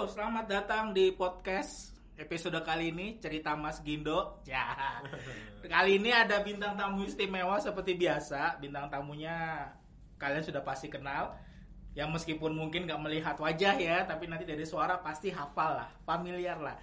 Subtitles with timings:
[0.00, 4.40] Selamat datang di podcast episode kali ini cerita Mas Gindo.
[4.48, 4.96] Ya.
[5.60, 8.56] Kali ini ada bintang tamu istimewa seperti biasa.
[8.64, 9.68] Bintang tamunya
[10.16, 11.36] kalian sudah pasti kenal.
[11.92, 16.56] Yang meskipun mungkin nggak melihat wajah ya, tapi nanti dari suara pasti hafal lah, familiar
[16.56, 16.80] lah.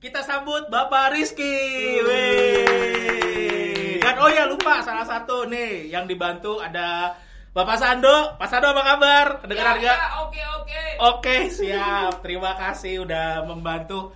[0.00, 2.00] Kita sambut Bapak Rizky.
[2.00, 4.00] Wih.
[4.00, 7.20] Dan oh ya lupa salah satu nih yang dibantu ada
[7.50, 8.38] Bapak Sando.
[8.38, 9.26] Pak Sando apa kabar?
[9.42, 9.98] Kedengeran Ya, nggak?
[9.98, 10.82] ya, Oke oke.
[11.00, 12.12] Oke, siap.
[12.22, 14.14] Terima kasih udah membantu.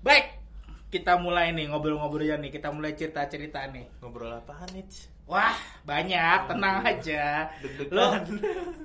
[0.00, 0.40] Baik,
[0.88, 2.48] kita mulai nih ngobrol-ngobrolnya nih.
[2.48, 3.84] Kita mulai cerita-cerita nih.
[4.00, 4.88] Ngobrol apaan nih?
[5.28, 5.52] Wah,
[5.84, 6.38] banyak.
[6.48, 7.52] Tenang aja.
[7.60, 7.92] Deg-degan.
[7.92, 8.06] Lo,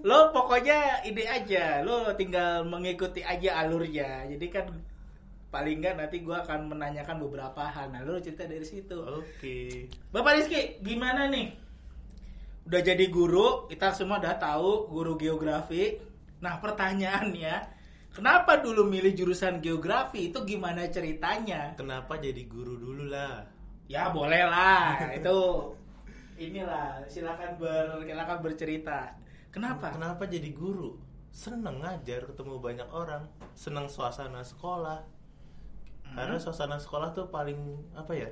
[0.03, 1.79] lo pokoknya ide aja.
[1.79, 4.27] Lo tinggal mengikuti aja alurnya.
[4.27, 4.75] Jadi kan
[5.55, 7.95] paling nggak nanti gua akan menanyakan beberapa hal.
[7.95, 8.99] Nah, lo cerita dari situ.
[8.99, 9.87] Oke.
[10.11, 11.63] Bapak Rizky, gimana nih?
[12.65, 16.01] Udah jadi guru, kita semua udah tahu guru geografi.
[16.41, 17.61] Nah, pertanyaannya,
[18.09, 20.33] kenapa dulu milih jurusan geografi?
[20.33, 21.77] Itu gimana ceritanya?
[21.77, 23.45] Kenapa jadi guru dulu lah?
[23.85, 24.97] Ya, boleh lah.
[25.13, 25.69] Itu
[26.41, 29.13] inilah, silakan ber silakan bercerita.
[29.53, 29.93] Kenapa?
[29.93, 30.97] Kenapa jadi guru?
[31.29, 35.05] Seneng ngajar ketemu banyak orang, seneng suasana sekolah.
[36.01, 36.15] Hmm.
[36.17, 37.61] Karena suasana sekolah tuh paling
[37.93, 38.29] apa ya?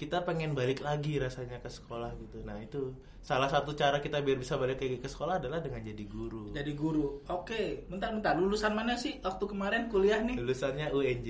[0.00, 2.40] Kita pengen balik lagi rasanya ke sekolah gitu.
[2.40, 6.04] Nah, itu salah satu cara kita biar bisa balik lagi ke sekolah adalah dengan jadi
[6.08, 6.56] guru.
[6.56, 7.20] Jadi guru.
[7.28, 8.32] Oke, bentar-bentar.
[8.40, 10.40] Lulusan mana sih waktu kemarin kuliah nih?
[10.40, 11.28] Lulusannya UNJ.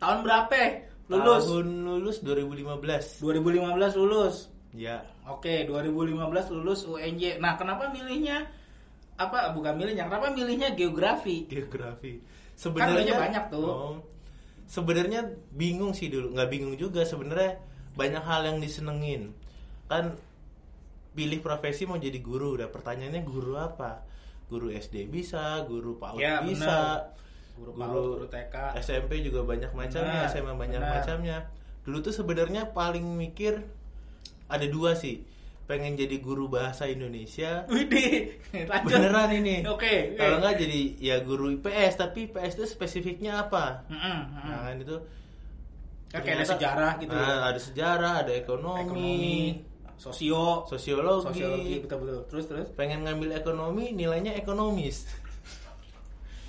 [0.00, 0.88] Tahun berapa?
[1.12, 1.44] Lulus.
[1.44, 3.20] Tahun lulus 2015.
[3.20, 4.48] 2015 lulus.
[4.72, 7.36] Ya, Oke, 2015 lulus UNJ.
[7.36, 8.48] Nah, kenapa milihnya
[9.20, 10.08] apa bukan milihnya?
[10.08, 11.44] Kenapa milihnya geografi?
[11.44, 12.22] geografi.
[12.56, 13.68] Kan banyak tuh.
[13.68, 13.96] Oh,
[14.64, 17.58] sebenarnya bingung sih dulu, nggak bingung juga sebenarnya
[17.96, 19.32] banyak hal yang disenengin.
[19.88, 20.14] Kan
[21.16, 24.04] pilih profesi mau jadi guru, udah pertanyaannya guru apa?
[24.46, 27.08] Guru SD bisa, guru PAUD Ya, bisa.
[27.56, 28.54] Guru PAUD, guru TK.
[28.78, 30.94] SMP juga banyak macamnya, Benar, SMA banyak benar.
[31.00, 31.38] macamnya.
[31.88, 33.64] Dulu tuh sebenarnya paling mikir
[34.46, 35.24] ada dua sih.
[35.66, 38.38] Pengen jadi guru bahasa Indonesia Widih.
[38.86, 39.66] Beneran ini.
[39.66, 40.20] Oke, oke.
[40.20, 43.82] Kalau nggak jadi ya guru IPS, tapi IPS itu spesifiknya apa?
[43.90, 43.98] Mm-mm,
[44.30, 44.46] mm-mm.
[44.46, 44.96] Nah, kan itu
[46.16, 47.28] Kan kayak ada sejarah gitu ya.
[47.28, 49.60] Nah, ada sejarah, ada ekonomi, Ekonomi,
[50.00, 51.28] sosio, sosiologi.
[51.28, 52.24] sosiologi betul-betul.
[52.32, 52.68] Terus terus.
[52.72, 55.04] Pengen ngambil ekonomi, nilainya ekonomis.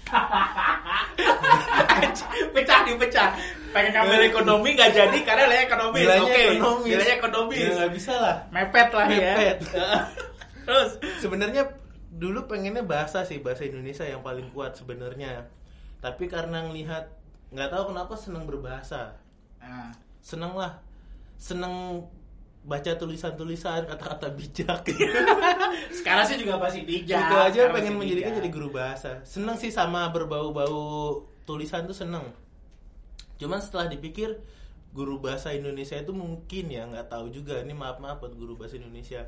[2.55, 3.35] pecah dipecah.
[3.75, 5.99] Pengen ngambil ekonomi nggak jadi karena nilai ekonomis.
[5.99, 6.87] Nilainya Oke, ekonomis.
[6.87, 7.59] Nilainya ekonomis.
[7.59, 8.47] Ya nggak bisa lah.
[8.55, 9.57] Mepet lah Mepet.
[9.75, 10.07] ya.
[10.67, 10.91] terus.
[11.19, 11.75] Sebenarnya
[12.07, 15.51] dulu pengennya bahasa sih, bahasa Indonesia yang paling kuat sebenarnya.
[15.99, 17.11] Tapi karena ngelihat
[17.51, 19.26] nggak tahu kenapa seneng berbahasa.
[19.67, 20.79] Nah, Seneng lah.
[21.35, 22.03] Seneng
[22.63, 24.83] baca tulisan-tulisan kata-kata bijak.
[25.97, 27.15] sekarang sih juga masih bijak.
[27.21, 28.39] itu aja Sekarang pengen menjadikan bijak.
[28.39, 32.27] jadi guru bahasa seneng sih sama berbau-bau tulisan tuh seneng
[33.37, 34.35] cuman setelah dipikir
[34.91, 38.75] guru bahasa Indonesia itu mungkin ya nggak tahu juga ini maaf maaf buat guru bahasa
[38.75, 39.23] Indonesia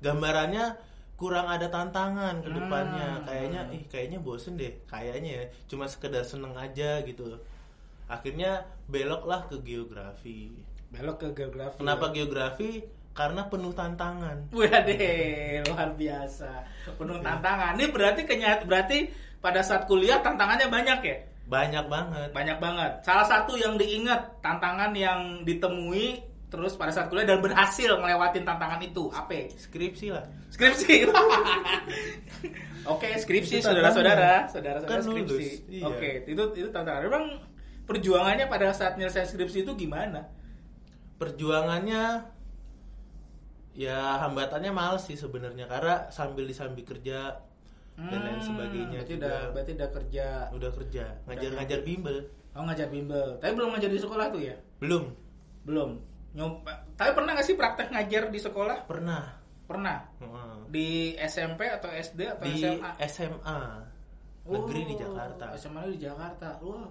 [0.00, 0.74] gambarannya
[1.14, 3.26] kurang ada tantangan ke depannya Hmm.
[3.28, 7.38] kayaknya ih kayaknya bosen deh kayaknya ya cuma sekedar seneng aja gitu
[8.12, 8.52] akhirnya
[8.86, 10.52] beloklah ke geografi
[10.92, 11.80] belok ke geografi.
[11.80, 16.50] kenapa geografi karena penuh tantangan Waduh, luar biasa.
[16.96, 17.76] Penuh tantangan.
[17.76, 21.16] Ini berarti kenyat berarti pada saat kuliah tantangannya banyak ya?
[21.42, 22.92] banyak banget Banyak banget.
[23.04, 28.80] Salah satu yang diingat tantangan yang ditemui terus pada saat kuliah dan berhasil ngelewatin tantangan
[28.80, 29.48] itu apa?
[29.60, 31.04] skripsi lah Skripsi.
[32.92, 35.48] Oke, skripsi Itu saudara-saudara, saudara-saudara Kan skripsi.
[35.68, 35.84] iya.
[35.84, 37.06] Oke, itu itu tantangan.
[37.08, 37.24] Memang
[37.92, 40.26] perjuangannya pada saat nyelesain skripsi itu gimana?
[41.14, 42.26] perjuangannya
[43.72, 47.38] ya hambatannya males sih sebenarnya karena sambil disambi kerja
[47.94, 49.22] dan lain Hmm, sebagainya Berarti juga.
[49.22, 50.26] udah berarti udah kerja.
[50.50, 52.16] udah kerja ngajar-ngajar bimbel
[52.52, 53.40] Oh ngajar bimbel.
[53.40, 54.56] Tapi belum ngajar di sekolah tuh ya?
[54.76, 55.04] belum
[55.62, 55.90] Belum.
[56.34, 56.84] Nyoba.
[56.98, 58.84] Tapi pernah nggak sih praktek ngajar di sekolah?
[58.84, 59.24] pernah
[59.62, 59.98] Pernah.
[60.20, 60.54] Heeh.
[60.68, 60.88] Di
[61.22, 62.90] SMP atau SD atau di SMA?
[63.08, 63.60] SMA
[64.42, 66.58] negeri di Jakarta SMA di Jakarta.
[66.60, 66.90] Wah.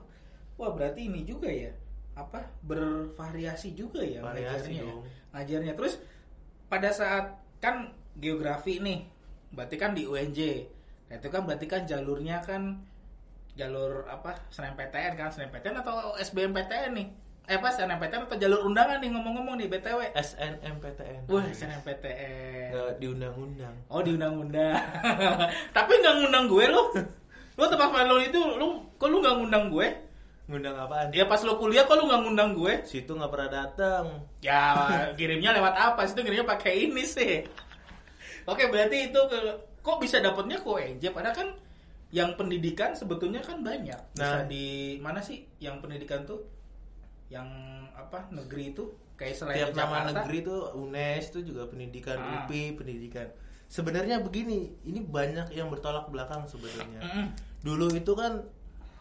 [0.57, 1.71] Wah, berarti ini juga ya.
[2.11, 2.43] Apa?
[2.61, 4.81] Bervariasi juga ya Variasi ngajarnya.
[4.81, 4.83] ya?
[4.87, 5.03] dong.
[5.31, 5.73] Ngajarnya.
[5.79, 5.93] Terus
[6.67, 7.25] pada saat
[7.59, 9.07] kan geografi nih.
[9.51, 10.39] Berarti kan di UNJ.
[11.11, 12.83] Nah, itu kan berarti kan jalurnya kan
[13.55, 14.35] jalur apa?
[14.47, 15.27] SNMPTN kan?
[15.31, 17.07] SNMPTN atau SBMPTN nih?
[17.49, 20.13] Eh apa SNMPTN atau jalur undangan nih ngomong-ngomong nih BTW?
[20.13, 22.69] SNMPTN Wah, SNMPTN.
[22.71, 24.77] nggak di undang-undang Oh diundang-undang.
[25.75, 26.83] Tapi nggak ngundang gue lo.
[27.59, 29.87] Lo tempat lo itu lo kok lu nggak ngundang gue?
[30.51, 32.83] Ngundang apaan Ya pas lo kuliah kok lu nggak ngundang gue?
[32.83, 34.05] situ nggak pernah datang
[34.39, 34.61] Ya
[35.13, 36.03] kirimnya lewat apa?
[36.03, 37.47] Situ kirimnya pakai ini sih.
[38.43, 39.39] Oke berarti itu ke
[39.79, 41.49] kok bisa dapetnya ke UNJ padahal kan
[42.11, 43.95] yang pendidikan sebetulnya kan banyak.
[44.11, 44.43] Bisa Nah.
[44.43, 44.65] di
[44.97, 46.43] mana sih yang pendidikan tuh
[47.27, 47.47] yang
[47.93, 48.83] apa negeri itu
[49.15, 50.11] kayak selain Tiap nama Jakarta.
[50.19, 52.43] negeri tuh UNES itu juga pendidikan, Ah.
[52.43, 53.27] UPI pendidikan.
[53.65, 56.99] Sebenarnya begini, ini banyak yang bertolak belakang sebenarnya.
[56.99, 57.25] Mm-mm.
[57.61, 58.43] Dulu itu kan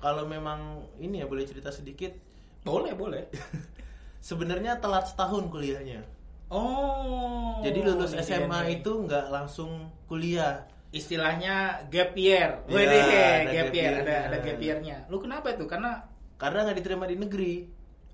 [0.01, 2.13] kalau memang ini ya boleh cerita sedikit,
[2.61, 3.25] Boleh, boleh.
[4.29, 6.05] sebenarnya telat setahun kuliahnya.
[6.53, 7.63] Oh.
[7.63, 8.77] Jadi lulus ini SMA dia nih.
[8.83, 9.71] itu nggak langsung
[10.11, 10.67] kuliah.
[10.91, 12.67] istilahnya gap year.
[12.67, 15.07] Ya, Wede, ada gap year, ada ada gap year-nya.
[15.07, 15.63] Lu kenapa itu?
[15.71, 16.03] Karena
[16.35, 17.55] Karena nggak diterima di negeri.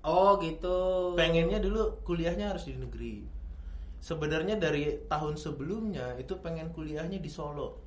[0.05, 0.77] oh gitu.
[1.17, 3.25] Pengennya dulu kuliahnya harus di negeri.
[3.97, 7.86] Sebenarnya dari tahun sebelumnya itu pengen kuliahnya di Solo.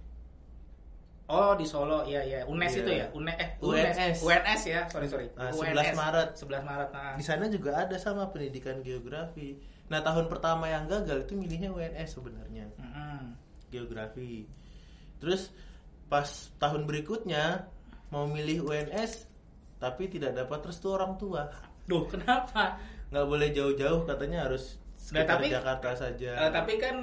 [1.31, 2.41] Oh di Solo, iya iya.
[2.43, 2.81] UNES Iya.
[2.81, 4.19] itu ya, UNES eh UNS.
[4.21, 5.27] UNS ya, sorry sorry.
[5.35, 5.95] Ah, UNS.
[5.95, 6.29] 11 Maret.
[6.35, 6.89] 11 Maret.
[6.91, 7.15] Nah.
[7.15, 9.55] Di sana juga ada sama pendidikan geografi.
[9.87, 13.39] Nah tahun pertama yang gagal itu milihnya UNS sebenarnya Mm-mm.
[13.69, 14.47] geografi.
[15.19, 15.55] Terus
[16.05, 17.71] pas tahun berikutnya
[18.09, 19.31] mau milih UNS
[19.77, 21.47] tapi tidak dapat restu orang tua.
[21.85, 22.79] Duh, kenapa?
[23.09, 24.79] Nggak boleh jauh-jauh katanya harus
[25.11, 26.31] Nah, sekitar tapi- Jakarta saja.
[26.39, 26.97] Eh, tapi kan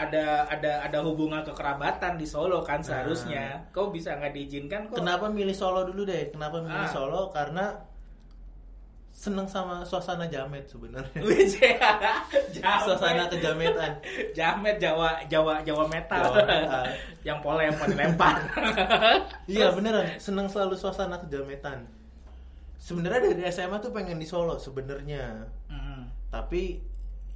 [0.00, 3.68] ada ada ada hubungan kekerabatan di Solo kan seharusnya.
[3.70, 4.96] Kau bisa nggak diizinkan kok?
[4.98, 6.32] Kenapa milih Solo dulu deh?
[6.32, 6.88] Kenapa milih Ah.
[6.88, 7.28] Solo?
[7.28, 7.76] Karena
[9.10, 11.20] seneng sama suasana jamet sebenarnya.
[12.56, 12.80] Jamet.
[12.80, 13.92] suasana kejametan.
[14.32, 16.24] Jamet Jawa Jawa Jawa metal.
[16.24, 16.84] Jawa metal.
[17.28, 18.36] yang pola yang paling lempar.
[19.50, 21.84] Iya beneran, seneng selalu suasana kejametan.
[22.80, 26.32] Sebenarnya dari SMA tuh pengen di Solo sebenarnya, Mm.
[26.32, 26.80] tapi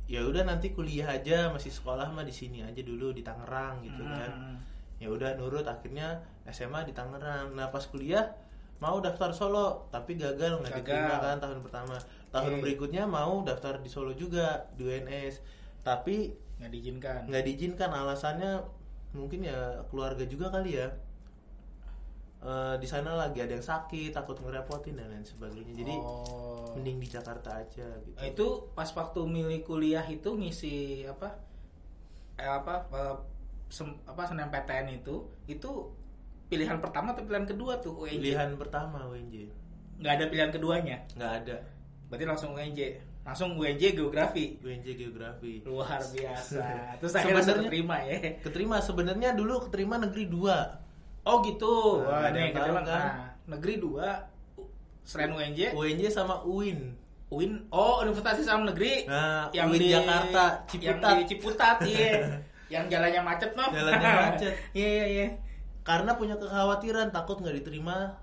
[0.04, 4.04] ya udah nanti kuliah aja masih sekolah mah di sini aja dulu di Tangerang gitu
[4.04, 4.30] kan.
[4.32, 4.56] Mm.
[5.00, 7.56] Ya udah nurut akhirnya SMA di Tangerang.
[7.56, 8.36] Nah pas kuliah
[8.84, 11.96] mau daftar Solo tapi gagal nggak diterima kan tahun pertama.
[12.28, 12.60] Tahun Oke.
[12.60, 15.40] berikutnya mau daftar di Solo juga di UNS
[15.84, 17.20] tapi nggak diizinkan.
[17.28, 18.62] nggak diizinkan alasannya
[19.14, 20.88] mungkin ya keluarga juga kali ya
[22.44, 26.76] Eh, di sana lagi ada yang sakit takut ngerepotin dan lain sebagainya jadi oh.
[26.76, 30.75] mending di Jakarta aja gitu Nah, itu pas waktu milih kuliah itu ngisi
[31.05, 31.41] apa?
[32.37, 33.17] Eh, apa eh,
[33.67, 35.70] sem- apa SNMPTN itu itu
[36.46, 38.20] pilihan pertama atau pilihan kedua tuh UNJ?
[38.20, 39.49] pilihan pertama UNJ
[39.97, 40.97] Nggak ada pilihan keduanya.
[41.17, 41.56] nggak ada
[42.05, 42.81] Berarti langsung UNJ.
[43.25, 44.61] Langsung UNJ geografi.
[44.61, 46.61] UNJ geografi Luar biasa.
[47.00, 48.17] Terus akhirnya langsung Sebenarnya- terima ya.
[48.37, 50.83] keterima sebenarnya dulu keterima negeri dua
[51.25, 52.05] Oh gitu.
[52.05, 52.85] Nah, Wah, ada yang tahu kan?
[52.85, 53.12] Nah,
[53.49, 54.09] negeri dua
[55.03, 56.97] selain UNJ, UNJ sama UIN
[57.29, 57.67] UIN.
[57.69, 59.05] Oh, Universitas Islam Negeri.
[59.05, 62.12] nah UIN Jakarta Yang Ciputat di Ciputat, iya.
[62.71, 63.69] yang jalannya macet noh.
[63.69, 64.53] Jalannya macet.
[64.73, 65.26] Iya, iya, iya.
[65.82, 68.17] karena punya kekhawatiran takut nggak diterima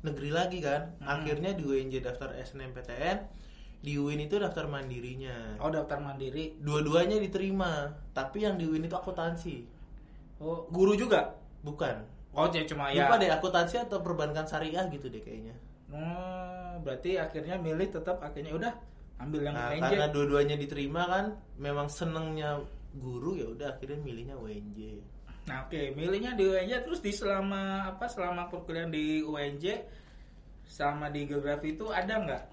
[0.00, 1.20] negeri lagi kan Hmm.
[1.20, 3.18] akhirnya di UNJ daftar SNMPTN
[3.82, 6.56] di UIN itu daftar mandirinya Oh, daftar mandiri.
[6.56, 9.56] dua-duanya diterima tapi yang di UIN itu akuntansi
[10.38, 11.34] Oh, guru juga.
[11.62, 13.04] bukan Oh, jadi cuma ya.
[13.04, 15.52] lupa deh akuntansi atau perbankan syariah gitu deh kayaknya
[15.92, 18.72] Oh, berarti akhirnya milih tetap akhirnya udah
[19.20, 19.84] ambil yang nah, UNJ.
[19.92, 21.24] karena dua-duanya diterima kan
[21.60, 22.58] memang senengnya
[22.96, 25.04] guru ya udah akhirnya milihnya UNJ
[25.42, 28.06] Nah, oke, milihnya di UNJ terus di selama apa?
[28.06, 29.82] Selama perkuliahan di UNJ
[30.62, 32.44] selama di geografi itu ada nggak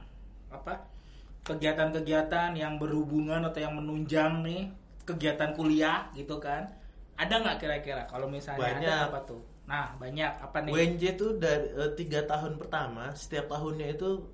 [0.54, 0.76] apa?
[1.40, 4.70] kegiatan-kegiatan yang berhubungan atau yang menunjang nih
[5.06, 6.70] kegiatan kuliah gitu kan?
[7.18, 8.86] Ada nggak kira-kira kalau misalnya Banyak.
[8.86, 9.42] ada apa tuh?
[9.70, 10.72] Nah, banyak apa nih?
[10.74, 14.26] UNJ tuh dari eh, tiga tahun pertama setiap tahunnya itu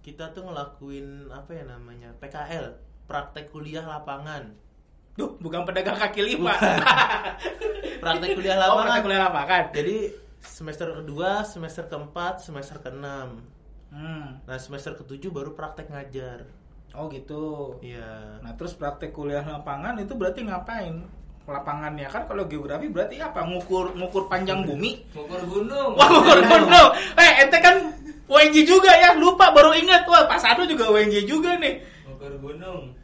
[0.00, 2.72] kita tuh ngelakuin apa ya namanya PKL
[3.04, 4.56] praktek kuliah lapangan
[5.12, 6.56] Duh, bukan pedagang kaki lima.
[8.02, 9.64] praktek kuliah oh, lapangan praktek kuliah lapangan.
[9.70, 9.96] jadi
[10.40, 13.44] semester kedua semester keempat semester keenam
[13.90, 14.38] Hmm.
[14.46, 16.46] nah semester ketujuh baru praktek ngajar
[16.90, 17.74] Oh, gitu.
[17.82, 21.06] iya Nah terus praktek kuliah lapangan itu berarti ngapain?
[21.50, 23.42] Lapangannya kan kalau geografi berarti apa?
[23.42, 25.02] Ngukur ngukur panjang bumi?
[25.10, 25.98] Ngukur gunung.
[25.98, 26.88] Wah ngukur gunung.
[27.18, 27.76] Eh ente kan
[28.30, 29.18] UNJ juga ya?
[29.18, 30.06] Lupa baru ingat.
[30.06, 31.82] Wah Pak Sadu juga UNJ juga nih.
[32.06, 32.94] Ngukur gunung.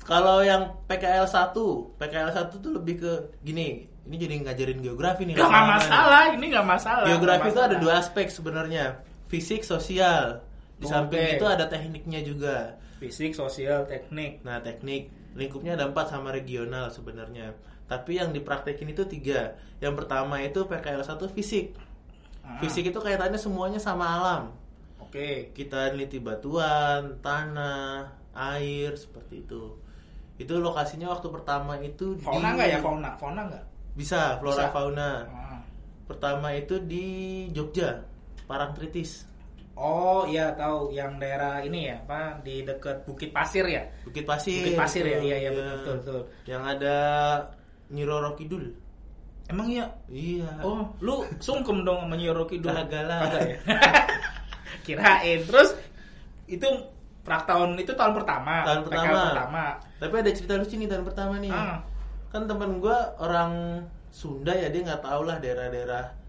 [0.00, 1.54] kalau yang PKL 1
[1.94, 3.12] PKL 1 tuh lebih ke
[3.46, 7.06] gini ini jadi ngajarin geografi nih Gak masalah, ini gak masalah.
[7.06, 8.98] Geografi itu ada dua aspek sebenarnya,
[9.30, 10.42] fisik, sosial.
[10.82, 12.74] Di samping itu ada tekniknya juga.
[12.98, 14.42] Fisik, sosial, teknik.
[14.42, 17.54] Nah, teknik lingkupnya ada empat sama regional sebenarnya.
[17.86, 19.54] Tapi yang dipraktekin itu tiga.
[19.78, 21.74] Yang pertama itu PKL 1 fisik.
[22.40, 24.42] Ah, Fisik itu kaitannya semuanya sama alam.
[24.98, 25.50] Oke.
[25.50, 29.74] Kita neliti batuan, tanah, air seperti itu.
[30.36, 33.10] Itu lokasinya waktu pertama itu Fauna di- nggak ya fauna?
[33.18, 33.64] Fauna nggak?
[33.92, 34.72] Bisa, flora Bisa.
[34.72, 35.10] fauna.
[35.26, 35.60] Ah.
[36.06, 37.06] Pertama itu di
[37.50, 38.02] Jogja,
[38.46, 39.29] Parangtritis.
[39.80, 43.88] Oh iya tahu yang daerah ini ya, apa di dekat Bukit Pasir ya?
[44.04, 44.60] Bukit Pasir.
[44.60, 45.24] Bukit Pasir ya, betul.
[45.24, 45.94] iya iya betul betul.
[45.96, 46.20] betul.
[46.44, 46.96] Yang ada
[47.88, 48.64] Nyi Roro Kidul.
[49.48, 49.88] Emang iya?
[50.12, 50.60] Iya.
[50.60, 52.68] Oh, lu sungkem dong sama Nyi Roro Kidul.
[52.68, 53.24] Kagak lah.
[53.40, 53.56] Ya?
[54.84, 55.40] Kirain.
[55.48, 55.72] Terus
[56.44, 56.68] itu
[57.24, 58.60] prak tahun itu tahun pertama.
[58.68, 59.20] Tahun pertama.
[59.32, 59.64] pertama.
[59.96, 61.52] Tapi ada cerita lucu nih tahun pertama nih.
[61.56, 61.80] Ah.
[62.28, 63.80] Kan temen gue orang
[64.12, 66.19] Sunda ya dia nggak tahu lah daerah-daerah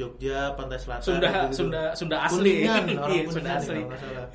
[0.00, 1.04] Jogja, Pantai Selatan.
[1.04, 1.54] Sunda gitu-gitu.
[1.54, 2.52] Sunda Sunda asli.
[2.56, 3.68] Kuningan, orang Iya, Kuningan Sunda asli.
[3.74, 4.26] kalau nggak salah.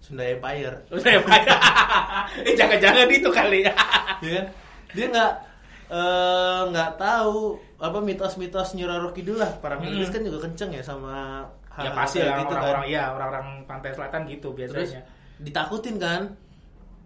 [0.00, 0.74] Sunda Empire.
[0.84, 1.48] Sunda Empire.
[2.48, 3.72] eh jangan-jangan itu kali ya.
[4.18, 4.46] ya kan?
[4.92, 5.32] Dia nggak
[5.88, 7.38] eh, nggak tahu
[7.78, 9.52] apa mitos-mitos Nyi Roro Kidul lah.
[9.56, 9.86] Para Hmm.
[9.86, 11.44] Inggris kan juga kenceng ya sama
[11.74, 12.60] ya hal-hal pasti kayak lah gitu kan.
[12.60, 15.02] orang-orang ya orang-orang pantai selatan gitu Terus biasanya.
[15.38, 16.22] ditakutin kan?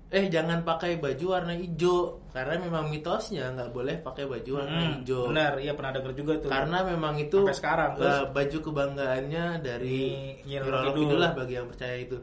[0.08, 4.92] Eh jangan pakai baju warna hijau karena memang mitosnya nggak boleh pakai baju warna Hmm,
[4.96, 5.28] hijau.
[5.28, 6.48] benar, iya pernah denger juga tuh.
[6.48, 8.18] Karena memang itu Sampai sekarang, eh, terus?
[8.32, 10.00] baju kebanggaannya dari
[10.40, 11.02] Nyi Nyi Roro Roro Kidul.
[11.04, 12.16] Kidul lah bagi yang percaya itu.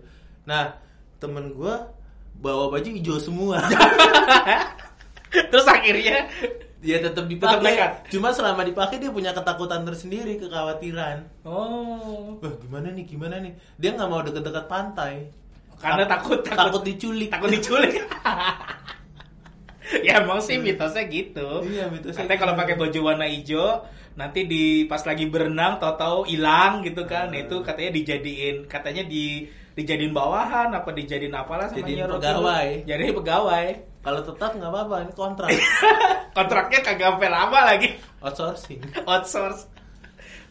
[0.44, 0.66] Nah
[1.16, 1.74] temen gue
[2.36, 3.62] bawa baju hijau semua.
[5.52, 6.26] Terus akhirnya
[6.80, 8.08] dia tetap dipakai.
[8.08, 11.22] Cuma selama dipakai dia punya ketakutan tersendiri, kekhawatiran.
[11.44, 13.54] oh Wah gimana nih, gimana nih?
[13.76, 15.30] Dia nggak mau deket-deket pantai.
[15.82, 17.30] Karena takut takut diculik.
[17.30, 17.94] takut diculik.
[20.08, 21.62] ya emang sih mitosnya gitu.
[21.66, 22.62] Iya, mitosnya Katanya kalau gitu.
[22.66, 27.30] pakai baju warna hijau nanti di pas lagi berenang tahu-tahu hilang gitu kan.
[27.30, 27.42] Hmm.
[27.46, 32.68] Itu katanya dijadiin katanya di dijadiin bawahan apa dijadiin apalah sama Jadiin pegawai.
[32.88, 33.68] Jadi pegawai.
[34.06, 35.50] Kalau tetap nggak apa-apa, ini kontrak.
[36.38, 37.90] Kontraknya kagak sampai lama lagi.
[38.22, 38.78] Outsourcing.
[39.02, 39.66] Outsource.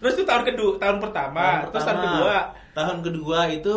[0.02, 2.14] Terus itu tahun kedua, tahun pertama, Tahun terus tahun pertama.
[2.18, 2.36] kedua.
[2.74, 3.76] Tahun kedua itu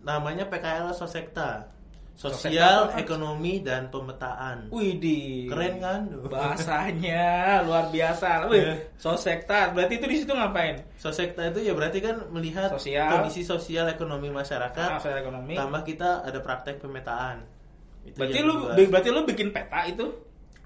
[0.00, 1.68] namanya PKL Sosekta.
[2.12, 3.00] Sosekta Sosial, apa?
[3.00, 4.68] Ekonomi dan Pemetaan.
[4.68, 5.48] Widih.
[5.48, 6.00] Keren kan?
[6.20, 7.24] Bahasanya
[7.66, 8.44] luar biasa.
[8.46, 8.74] Wih, Iya.
[8.94, 9.72] sosekta.
[9.72, 10.84] Berarti itu di situ ngapain?
[10.94, 13.08] Sosekta itu ya berarti kan melihat Sosial.
[13.14, 14.88] kondisi sosial ekonomi masyarakat.
[14.90, 15.56] Ah, sosial ekonomi.
[15.56, 17.40] Tambah kita ada praktek pemetaan.
[18.02, 20.06] Itu Berarti lu berarti lu bikin peta itu?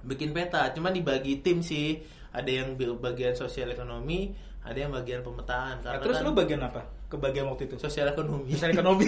[0.05, 1.97] bikin peta, cuma dibagi tim sih.
[2.29, 5.81] Ada yang bagian sosial ekonomi, ada yang bagian pemetaan.
[5.81, 6.83] Nah, terus kan lu bagian apa?
[7.15, 7.79] Kebagian waktu itu?
[7.79, 8.51] sosial ekonomi.
[8.51, 9.07] Sosial ekonomi.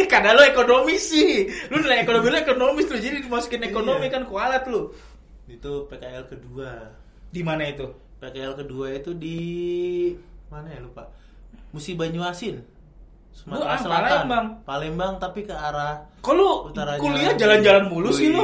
[0.00, 1.44] ya karena lu ekonomi sih.
[1.68, 2.96] Lu nilai ekonomi lu ekonomis tuh.
[2.96, 4.14] Jadi dimasukin ekonomi Iya.
[4.16, 4.88] kan kualat lu.
[5.46, 6.90] itu PKL kedua.
[7.30, 7.86] Di mana itu?
[8.18, 9.38] PKL kedua itu di
[10.50, 11.06] mana ya lupa.
[11.70, 12.64] Musi Banyuasin.
[13.36, 14.08] Sumatera ah, Selatan.
[14.08, 14.46] Palembang.
[14.64, 18.42] Palembang tapi ke arah Kok lu utara kuliah jalan-jalan mulu sih lu?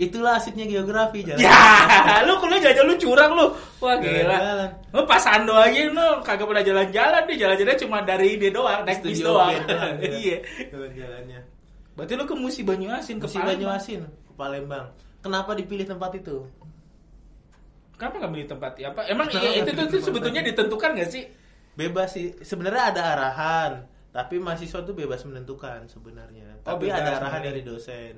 [0.00, 1.44] Itulah asiknya geografi jalan.
[1.44, 3.46] Ya, lu kuliah jalan lu curang lu.
[3.84, 4.24] Wah gila.
[4.24, 4.70] Jalan-jalan.
[4.96, 9.20] Lu pasando aja lu kagak pernah jalan-jalan nih, jalan-jalannya cuma dari dia doang, naik bis
[9.20, 9.52] doang.
[10.00, 10.08] ya.
[10.08, 10.38] Iya.
[10.72, 11.40] Jalan-jalannya.
[11.92, 13.52] Berarti lu ke Musi Banyuasin ke Musi Palembang.
[13.52, 14.86] Banyuasin ke Palembang.
[15.20, 16.36] Kenapa dipilih tempat itu?
[18.00, 18.90] Kenapa nggak milih tempat ya?
[18.90, 20.56] Apa emang Kenapa iya, itu tuh sebetulnya tempat?
[20.58, 21.22] ditentukan nggak sih?
[21.78, 22.26] Bebas sih.
[22.42, 23.72] Sebenarnya ada arahan,
[24.10, 26.58] tapi mahasiswa tuh bebas menentukan sebenarnya.
[26.66, 28.14] Oh, Tapi bebas ada arahan dari dosen.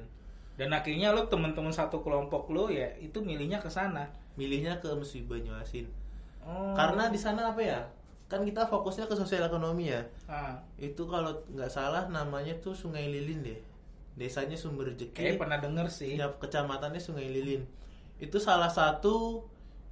[0.54, 4.06] Dan akhirnya lu temen-temen satu kelompok lu ya itu milihnya ke sana.
[4.38, 5.90] Milihnya ke Musi Banyuasin.
[6.46, 6.74] Oh.
[6.78, 7.80] Karena di sana apa ya?
[8.30, 10.02] Kan kita fokusnya ke sosial ekonomi ya.
[10.30, 13.60] ah, Itu kalau nggak salah namanya tuh Sungai Lilin deh.
[14.14, 15.10] Desanya Sumber Rejeki.
[15.10, 16.14] kayak pernah denger sih.
[16.14, 17.66] Ya, kecamatannya Sungai Lilin.
[18.22, 19.42] Itu salah satu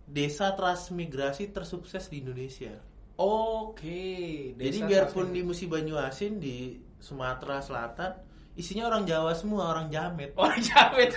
[0.06, 2.70] desa transmigrasi tersukses di Indonesia.
[3.18, 4.54] Oke.
[4.54, 8.12] Jadi desa biarpun di Musi Banyuasin di Sumatera Selatan
[8.52, 10.30] isinya orang Jawa semua, orang Jamet.
[10.42, 11.10] orang Jamet.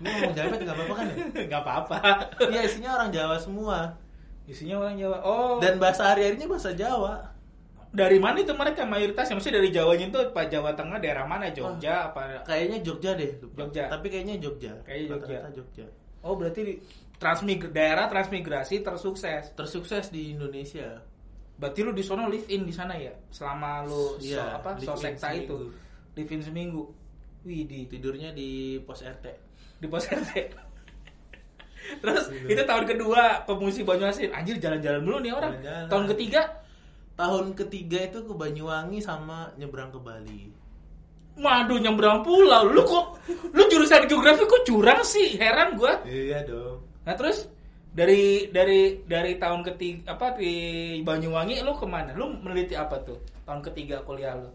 [0.00, 1.16] Ini ngomong Jamet nggak apa-apa kan ya?
[1.46, 1.98] nggak apa-apa.
[2.48, 3.78] Iya isinya orang Jawa semua.
[4.46, 5.18] Isinya orang Jawa.
[5.20, 5.58] Oh.
[5.58, 7.34] Dan bahasa hari-harinya bahasa Jawa.
[7.96, 9.40] dari mana itu mereka mayoritasnya?
[9.40, 11.48] Maksudnya dari Jawanya itu Pak Jawa Tengah daerah mana?
[11.48, 12.44] Jogja apa?
[12.44, 13.40] Kayaknya Jogja deh.
[13.40, 13.56] lupa.
[13.64, 13.82] Jogja.
[13.88, 14.72] Tapi kayaknya Jogja.
[14.84, 15.36] Kayaknya Jogja.
[15.40, 15.86] Rata-rata Jogja.
[16.20, 16.80] Oh berarti di-
[17.16, 19.48] transmig daerah transmigrasi tersukses.
[19.56, 21.00] Tersukses di Indonesia.
[21.56, 23.16] Berarti lu di sono live in di sana ya?
[23.32, 25.56] Selama lu so, Iya, apa sosekta itu.
[26.16, 26.82] Live in seminggu.
[27.44, 29.26] Wih di Tidurnya di pos RT.
[29.76, 30.30] di pos RT.
[32.02, 32.48] Terus Iya.
[32.50, 34.32] itu tahun kedua pemusi Banyuasin.
[34.32, 35.52] Anjir jalan-jalan dulu nih orang.
[35.60, 35.86] Jalan-jalan.
[35.86, 36.42] Tahun ketiga
[37.16, 40.42] Tahun ketiga itu ke Banyuwangi sama nyebrang ke Bali.
[41.36, 43.20] Waduh nyebrang pulau Lu kok
[43.52, 46.80] Lu jurusan geografi kok curang sih Heran gua Iya dong.
[47.04, 47.48] Nah terus
[47.92, 50.52] dari dari dari tahun ketiga apa di
[51.00, 52.12] Banyuwangi lu ke mana?
[52.12, 54.48] Lu meneliti apa tuh tahun ketiga kuliah lu?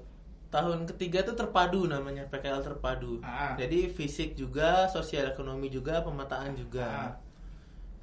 [0.52, 3.24] Tahun ketiga itu terpadu namanya PKL terpadu.
[3.24, 3.56] Ah.
[3.56, 6.88] Jadi fisik juga, sosial ekonomi juga, pemetaan juga.
[6.88, 7.12] Ah.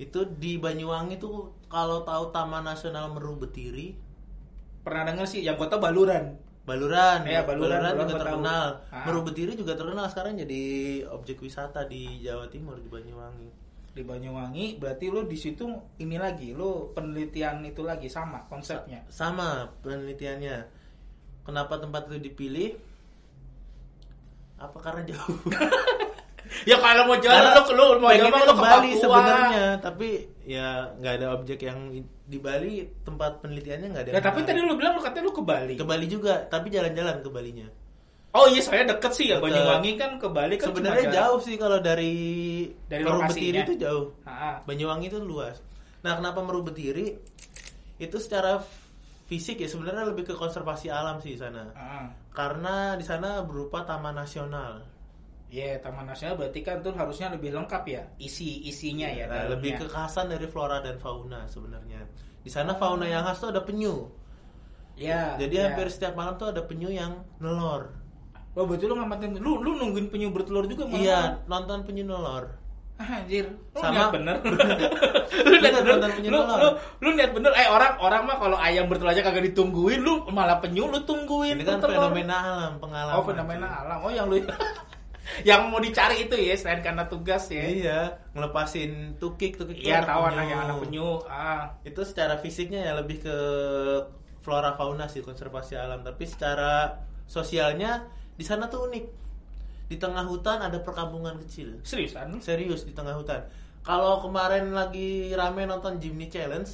[0.00, 4.08] Itu di Banyuwangi tuh kalau tahu Taman Nasional Meru Betiri,
[4.80, 6.40] Pernah denger sih yang kota Baluran.
[6.64, 8.20] Baluran, Iya, Baluran, Baluran juga gua tahu.
[8.24, 8.66] terkenal.
[8.88, 9.04] Ah.
[9.04, 10.62] Meru Betiri juga terkenal sekarang jadi
[11.12, 13.48] objek wisata di Jawa Timur di Banyuwangi.
[13.92, 19.04] Di Banyuwangi berarti lu di situ ini lagi lu penelitian itu lagi sama konsepnya.
[19.12, 20.77] Sama penelitiannya.
[21.48, 22.76] Kenapa tempat itu dipilih?
[24.60, 25.40] Apa karena jauh?
[26.68, 30.08] ya kalau mau jalan Karena lu lu mau jalan lu ke Bali sebenarnya, tapi
[30.44, 34.12] ya nggak ada objek yang di Bali tempat penelitiannya nggak ada.
[34.12, 35.74] Ya tapi tadi lu bilang lu katanya lu ke Bali.
[35.80, 37.68] ke Bali juga, tapi jalan-jalan ke Balinya.
[38.36, 39.48] Oh iya saya deket sih ya Deket.
[39.48, 42.12] Banyuwangi kan ke Bali kan Sebenarnya jauh sih kalau dari
[42.84, 43.24] Dari Meru.
[43.24, 44.12] Betiri itu jauh.
[44.28, 45.64] Ah, Banyuwangi itu luas.
[46.04, 47.16] Nah, kenapa Meru Betiri?
[47.96, 48.60] Itu secara
[49.28, 51.68] fisik ya sebenarnya lebih ke konservasi alam sih di sana.
[51.76, 52.08] ah.
[52.32, 54.80] Karena di sana berupa taman nasional.
[55.48, 59.24] Iya, Taman Nasional berarti kan tuh harusnya lebih lengkap ya isi isinya ya.
[59.24, 62.04] Nah, lebih kekhasan dari flora dan fauna sebenarnya.
[62.44, 64.12] Di sana fauna yang khas tuh ada penyu.
[64.92, 65.40] Ya.
[65.40, 65.72] Jadi ya.
[65.72, 67.96] hampir setiap malam tuh ada penyu yang nelor.
[68.58, 71.00] Oh betul lu ngamatin lu lu nungguin penyu bertelur juga malam?
[71.00, 72.52] Iya, nonton penyu nelor.
[72.98, 74.36] Ah, anjir, lu Sama- niat bener.
[75.46, 77.54] lu niat Bener, Lu, lu, lu niat bener.
[77.54, 81.54] Eh orang orang mah kalau ayam bertelur aja kagak ditungguin, lu malah penyu lu tungguin.
[81.54, 82.10] Ini kan bertelur.
[82.10, 83.14] fenomena alam, pengalaman.
[83.14, 83.98] Oh fenomena alam.
[84.02, 84.42] Oh yang lu
[85.48, 87.62] yang mau dicari itu ya selain karena tugas ya.
[87.70, 87.98] Iya,
[88.34, 89.78] ngelepasin tukik, tukik.
[89.78, 91.22] Iya tahu anak yang anak penyu.
[91.30, 91.78] Ah.
[91.86, 93.36] Itu secara fisiknya ya lebih ke
[94.42, 96.98] flora fauna sih konservasi alam, tapi secara
[97.30, 99.27] sosialnya di sana tuh unik.
[99.88, 101.80] Di tengah hutan ada perkampungan kecil.
[101.80, 102.38] Seriusan?
[102.38, 103.48] Serius di tengah hutan.
[103.80, 106.68] Kalau kemarin lagi rame nonton Jimny Challenge,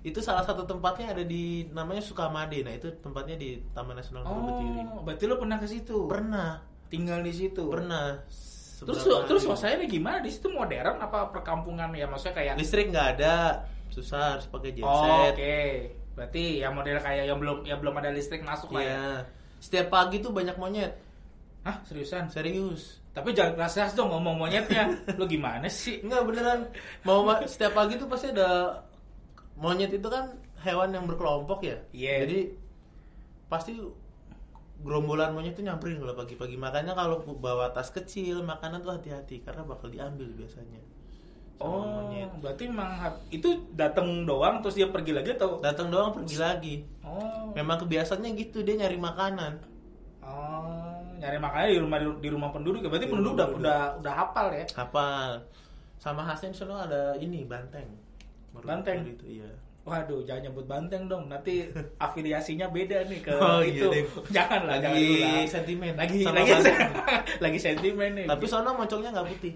[0.00, 2.64] itu salah satu tempatnya ada di namanya Sukamade.
[2.64, 4.88] Nah, itu tempatnya di Taman Nasional Bukitiri.
[4.88, 6.08] Oh, berarti lu pernah ke situ?
[6.08, 7.66] Pernah, Tinggal di situ.
[7.66, 8.22] pernah.
[8.76, 9.48] Terus Seberapa terus hari.
[9.50, 14.46] suasananya gimana di situ modern apa perkampungan ya maksudnya kayak listrik nggak ada, susah harus
[14.46, 15.32] pakai Oh, genset.
[15.32, 15.60] Oke.
[16.12, 18.88] Berarti yang model kayak yang belum yang belum ada listrik masuk lah ya.
[18.88, 19.08] Iya.
[19.58, 20.92] Setiap pagi tuh banyak monyet.
[21.66, 22.30] Hah, seriusan?
[22.30, 23.02] Serius.
[23.10, 24.86] Tapi jangan keras-keras dong ngomong monyetnya.
[25.18, 25.98] Lu gimana sih?
[25.98, 26.60] Enggak beneran.
[27.02, 28.80] Mau ma- setiap pagi tuh pasti ada
[29.56, 30.30] monyet itu kan
[30.62, 31.76] hewan yang berkelompok ya.
[31.90, 32.14] Iya.
[32.22, 32.38] Jadi
[33.46, 33.72] pasti
[34.78, 36.54] gerombolan monyet tuh nyamperin kalau pagi-pagi.
[36.54, 40.78] Makanya kalau bawa tas kecil, makanan tuh hati-hati karena bakal diambil biasanya.
[41.56, 42.30] Sama Oh, monyet.
[42.36, 42.90] berarti memang
[43.32, 45.56] itu datang doang terus dia pergi lagi atau?
[45.58, 46.74] Datang doang pergi lagi.
[47.00, 47.48] Oh.
[47.56, 49.52] Memang kebiasaannya gitu dia nyari makanan.
[50.20, 50.85] Oh,
[51.26, 52.88] nyari makannya di rumah di rumah penduduk ya.
[52.88, 54.64] Berarti Di penduduk udah udah udah hafal ya.
[54.72, 55.30] Hafal.
[55.98, 57.90] Sama khasnya di sana ada ini banteng.
[58.54, 59.02] Baru Banteng?
[59.04, 59.50] Itu iya.
[59.82, 61.26] Waduh, jangan nyebut banteng dong.
[61.26, 61.62] Nanti
[62.02, 63.86] afiliasinya beda nih ke Oh, iya itu.
[63.86, 64.02] deh.
[64.36, 65.46] jangan lah, jangan Lagi dulu lah.
[65.46, 65.92] sentimen.
[65.94, 66.50] Lagi Sama lagi
[67.46, 68.26] lagi sentimen nih.
[68.26, 69.52] Tapi sono moncongnya nggak putih.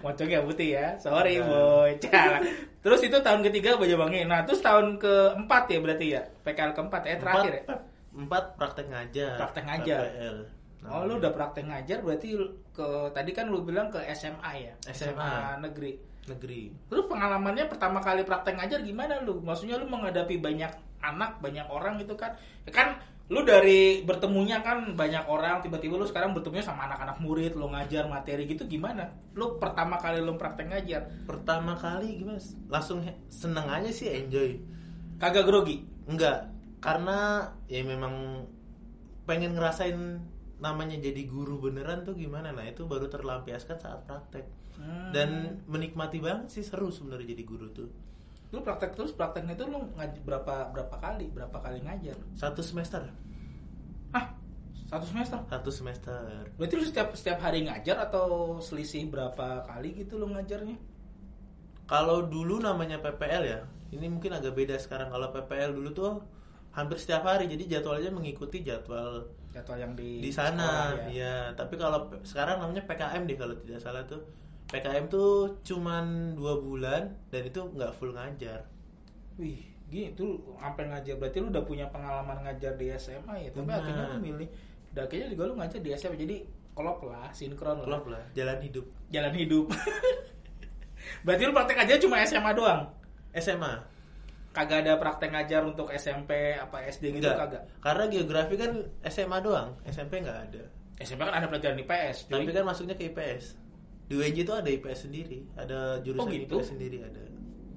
[0.00, 0.86] Mocongnya putih ya.
[0.96, 1.46] Sorry Nah.
[1.46, 1.90] boy.
[2.80, 4.24] Terus itu tahun ketiga Banyuwangi.
[4.24, 6.22] Nah, terus tahun keempat ya berarti ya.
[6.42, 7.62] PKL keempat ya terakhir ya.
[8.10, 9.38] Empat, praktek ngajar.
[9.38, 10.02] Praktek ngajar.
[10.10, 10.38] PPL.
[10.88, 12.32] Oh, lu udah praktek ngajar berarti
[12.72, 14.74] ke tadi kan lu bilang ke SMA ya.
[14.88, 15.60] SMA.
[15.60, 16.00] negeri.
[16.28, 16.70] negeri.
[16.88, 19.42] Terus pengalamannya pertama kali praktek ngajar gimana lu?
[19.44, 22.32] Maksudnya lu menghadapi banyak anak, banyak orang gitu kan?
[22.64, 22.96] Ya kan
[23.30, 28.10] lu dari bertemunya kan banyak orang, tiba-tiba lu sekarang bertemunya sama anak-anak murid, lu ngajar
[28.10, 29.06] materi gitu gimana?
[29.38, 32.42] Lu pertama kali lu praktek ngajar, Pertama kali gimana?
[32.66, 34.58] Langsung seneng aja sih enjoy.
[35.20, 35.84] kagak grogi?
[36.08, 36.48] Enggak,
[36.80, 37.18] karena
[37.66, 38.44] ya memang
[39.22, 39.96] pengen ngerasain
[40.58, 45.12] namanya jadi guru beneran tuh gimana nah itu baru terlampiaskan saat praktek Hmm.
[45.12, 45.28] dan
[45.66, 47.92] menikmati banget sih seru sebenarnya jadi guru tuh
[48.48, 51.28] lu praktek terus prakteknya itu lu ngaj- berapa berapa kali?
[51.28, 52.16] Berapa kali ngajar?
[52.32, 53.04] satu semester
[54.08, 54.32] Ah,
[54.88, 55.36] satu semester.
[55.44, 56.16] satu semester
[56.56, 60.80] Berarti lu setiap setiap hari ngajar atau selisih berapa kali gitu lu ngajarnya?
[61.84, 66.24] kalau dulu namanya PPL ya ini mungkin agak beda sekarang kalau PPL dulu tuh
[66.70, 71.26] hampir setiap hari jadi jadwalnya mengikuti jadwal Jadwal yang di di sana sekolah ya.
[71.26, 74.22] ya tapi kalau sekarang namanya PKM deh kalau tidak salah tuh
[74.70, 78.62] PKM tuh cuman dua bulan dan itu nggak full ngajar
[79.34, 83.50] Wih, gitu sampai ngajar berarti lu udah punya pengalaman ngajar di SMA ya.
[83.50, 83.80] Tapi Benar.
[83.82, 84.48] akhirnya lu milih
[84.92, 86.36] udah akhirnya juga lu ngajar di SMA jadi
[86.76, 87.86] klop lah, sinkron lah.
[87.88, 89.66] klop lah jalan hidup Jalan hidup.
[91.26, 92.82] berarti lu praktek aja cuma SMA doang.
[93.34, 93.74] SMA
[94.50, 97.62] Kagak ada praktek ngajar untuk SMP apa SD gitu enggak kagak.
[97.78, 98.72] karena geografi kan
[99.06, 100.62] SMA doang SMP nggak ada
[100.98, 102.32] SMP kan ada pelajaran IPS, cuy.
[102.34, 103.44] tapi kan masuknya ke IPS
[104.10, 106.56] di UNJ itu ada IPS sendiri ada jurusan Oh, gitu?
[106.58, 107.22] IPS sendiri ada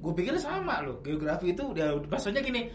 [0.04, 1.00] Gue pikir sama loh.
[1.00, 2.68] Geografi itu ya maksudnya gini,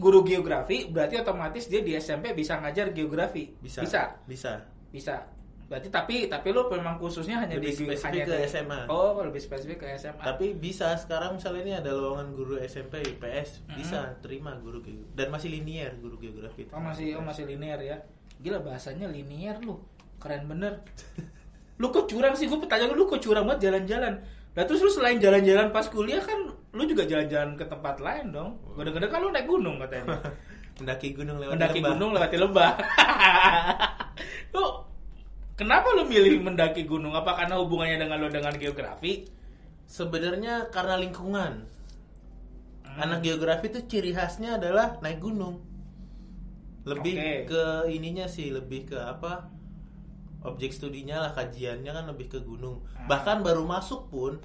[0.00, 3.52] guru geografi berarti otomatis dia di SMP bisa ngajar geografi.
[3.60, 4.16] bisa Bisa.
[4.24, 4.52] bisa
[4.88, 5.20] Bisa.
[5.72, 8.80] Berarti tapi tapi lu memang khususnya hanya Lebih di hanya spesifik ke di- SMA.
[8.86, 10.20] Oh, lebih spesifik ke SMA.
[10.20, 13.74] tapi bisa sekarang misalnya ini ada lowongan guru SMP IPS Hmm.
[13.74, 17.96] bisa terima guru geografi dan masih linier guru geografi Oh masih oh masih linear ya.
[18.36, 19.80] Gila bahasanya linear lu.
[20.18, 20.84] Keren bener.
[21.74, 22.44] lu kok curang sih?
[22.44, 24.20] Gue pertanyaan lu kok curang banget jalan-jalan.
[24.52, 26.36] Nah terus lu selain jalan-jalan pas kuliah kan
[26.68, 28.60] lu juga jalan-jalan ke tempat lain dong.
[28.70, 30.20] Gue denger kan lu naik gunung katanya.
[30.78, 31.90] mendaki gunung lewat Mendaki lembah.
[31.90, 32.70] gunung lewati lembah.
[34.54, 34.64] lu
[35.62, 37.14] Kenapa lu milih mendaki gunung?
[37.14, 39.30] Apa karena hubungannya dengan lo dengan geografi?
[39.86, 41.52] Sebenarnya karena lingkungan.
[42.82, 42.98] Hmm.
[42.98, 45.62] Anak geografi itu ciri khasnya adalah naik gunung.
[46.82, 47.32] Lebih Oke.
[47.46, 49.54] ke ininya sih, lebih ke apa?
[50.42, 52.82] Objek studinya lah, kajiannya kan lebih ke gunung.
[52.98, 53.06] Ah.
[53.06, 54.42] Bahkan baru masuk pun,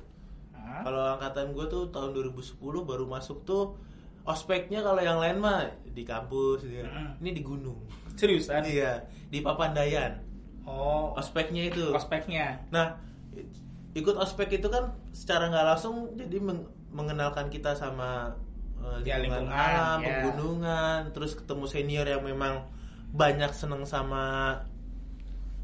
[0.53, 0.85] Hah?
[0.85, 3.73] kalau angkatan gue tuh tahun 2010 baru masuk tuh
[4.21, 6.61] ospeknya kalau yang lain mah di kampus.
[6.61, 7.17] Mm-mm.
[7.25, 7.81] ini di gunung.
[8.13, 8.61] Seriusan?
[8.69, 10.26] Iya, di Papandayan.
[10.67, 11.95] Oh, Ospeknya itu.
[11.95, 12.59] ospeknya.
[12.69, 12.99] Nah,
[13.95, 18.35] ikut ospek itu kan secara nggak langsung jadi meng- mengenalkan kita sama
[18.77, 20.07] uh, Ya, lingkungan, lingkungan, alam, ya.
[20.21, 22.67] pegunungan, terus ketemu senior yang memang
[23.09, 24.53] banyak seneng sama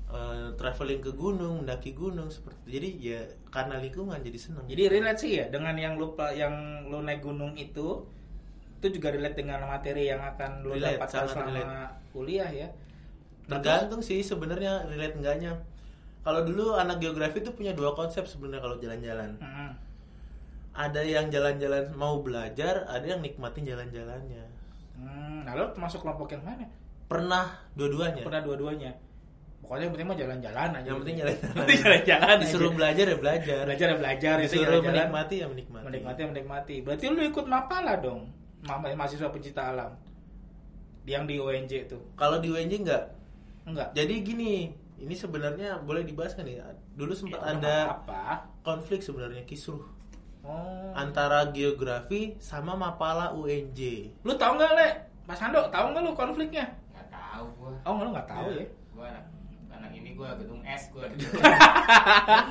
[0.10, 2.66] uh, traveling ke gunung, mendaki gunung seperti.
[2.72, 4.66] Jadi ya karena lingkungan jadi seneng.
[4.66, 6.54] Jadi relate sih ya dengan yang lu yang
[6.88, 8.08] lu naik gunung itu
[8.80, 11.72] itu juga relate dengan materi yang akan lu Relate, dapatkan selama relate.
[12.12, 12.68] kuliah ya.
[13.48, 15.54] Tergantung sih sebenarnya relate enggaknya.
[16.24, 19.36] Kalau dulu anak geografi tuh punya dua konsep sebenarnya kalau jalan-jalan.
[19.38, 19.70] Mm-mm.
[20.74, 24.44] Ada yang jalan-jalan mau belajar, ada yang nikmatin jalan-jalannya.
[24.98, 26.66] Hmm, nah lu termasuk kelompok yang mana?
[27.12, 28.24] Pernah dua-duanya.
[28.26, 28.92] Pernah dua-duanya.
[29.62, 30.88] Pokoknya yang penting mah jalan-jalan aja.
[30.88, 31.66] Yang penting jalan-jalan.
[31.84, 32.36] Jalan-jalan.
[32.42, 32.78] Disuruh aja.
[32.80, 33.62] belajar ya belajar.
[33.64, 34.96] belajar ya belajar, itu Disuruh jalan-jalan.
[34.96, 35.86] menikmati ya menikmati.
[35.88, 36.76] menikmati ya menikmati.
[36.84, 38.22] Berarti lu ikut Mapala dong,
[38.64, 39.92] Ma- mahasiswa pencinta alam.
[41.04, 41.98] Yang di UNJ itu.
[42.16, 43.04] Kalau di UNJ enggak.
[43.64, 43.92] Enggak.
[43.94, 44.54] Jadi gini,
[44.98, 46.64] ini sebenarnya boleh dibahas kan ya?
[46.94, 48.24] Dulu sempat Ya, ada apa?
[48.62, 49.84] konflik sebenarnya kisruh
[50.42, 50.92] Oh.
[50.94, 54.12] antara geografi sama Mapala UNJ.
[54.22, 54.90] Lu tahu nggak le?
[55.24, 56.68] Mas Ando, tahu nggak lu konfliknya?
[56.90, 57.72] Nggak tahu gua.
[57.86, 58.60] Oh, lu nggak tahu Iya.
[58.60, 58.66] ya?
[58.92, 59.24] Gua anak,
[59.72, 61.08] anak ini gua gedung S gua.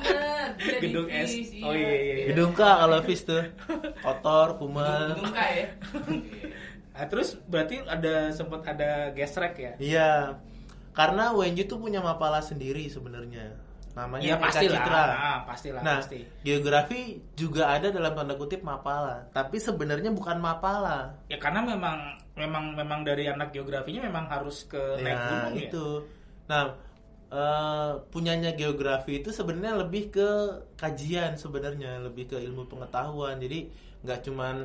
[0.01, 1.29] Bener, di Gedung S.
[1.61, 2.25] Oh, iya, iya, iya.
[2.33, 3.43] Gedung K kalau FIS tuh
[4.01, 5.13] kotor, kumal.
[5.13, 5.45] Gedung K ya.
[5.53, 5.67] Iya.
[6.93, 9.73] Nah, terus berarti ada sempat ada gesrek ya?
[9.77, 10.37] Iya.
[10.93, 13.49] Karena UNJ tuh punya Mapala sendiri sebenarnya.
[13.93, 14.73] Namanya Eka pasti lah.
[14.81, 15.03] Citra.
[15.05, 16.19] Ah, pastilah Nah, pasti.
[16.41, 17.01] geografi
[17.33, 21.13] juga ada dalam tanda kutip Mapala, tapi sebenarnya bukan Mapala.
[21.27, 21.97] Ya karena memang
[22.33, 25.61] memang memang dari anak geografinya memang harus ke naik Nah, gunung ya.
[25.69, 25.87] itu.
[26.49, 26.63] Nah,
[27.29, 30.29] eh, punyanya geografi itu sebenarnya lebih ke
[30.73, 33.37] kajian sebenarnya, lebih ke ilmu pengetahuan.
[33.37, 33.69] Jadi
[34.01, 34.55] nggak cuman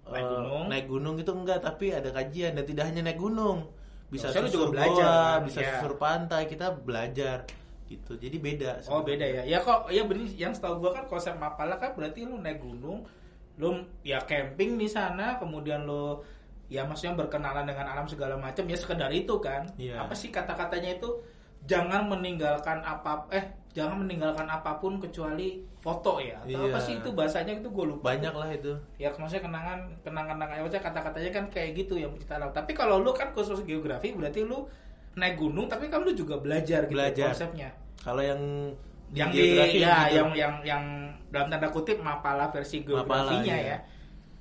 [0.00, 0.64] eh, Naik gunung.
[0.66, 3.66] naik gunung itu enggak, tapi ada kajian dan tidak hanya naik gunung.
[4.10, 5.70] Bisa lu juga susur belajar, goa, bisa Iya.
[5.78, 7.46] susur pantai, kita belajar
[7.86, 8.12] gitu.
[8.18, 8.70] Jadi beda.
[8.90, 9.42] Oh beda ya.
[9.46, 13.06] Ya kok ya bener yang setahu gua kan konsep Mapala kan berarti lu naik gunung,
[13.58, 16.22] lu ya camping di sana, kemudian lu
[16.70, 19.66] ya maksudnya berkenalan dengan alam segala macam ya sekedar itu kan.
[19.74, 20.06] Iya.
[20.06, 21.18] Apa sih kata-katanya itu
[21.64, 26.74] jangan meninggalkan apa eh jangan meninggalkan apa pun kecuali foto ya atau Iya.
[26.74, 28.12] apa sih itu bahasanya itu gue lupa.
[28.12, 28.72] Banyak lah itu.
[28.98, 32.50] Ya maksudnya kenangan kenangan kenangan maksudnya kata-katanya kan kayak gitu yang kita alam.
[32.50, 34.66] Tapi kalau lu kan khusus geografi berarti lu
[35.14, 37.34] naik gunung tapi kan lu juga belajar gitu Belajar.
[37.34, 38.40] konsepnya Kalau yang
[39.10, 40.16] yang di geografi ya gitu.
[40.22, 40.84] yang yang yang
[41.30, 43.74] dalam tanda kutip mapala versi geografinya iya.
[43.74, 43.78] ya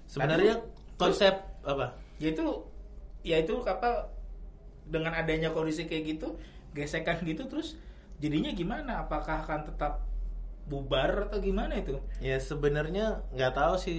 [0.05, 1.33] sebenarnya Terus- konsep
[1.65, 1.89] apa?
[2.21, 2.45] yaitu
[3.25, 4.13] ya itu apa
[4.85, 6.37] dengan adanya kondisi kayak gitu
[6.71, 7.75] gesekan gitu terus
[8.17, 10.05] jadinya gimana apakah akan tetap
[10.65, 13.97] bubar atau gimana itu Ya sebenarnya nggak tahu sih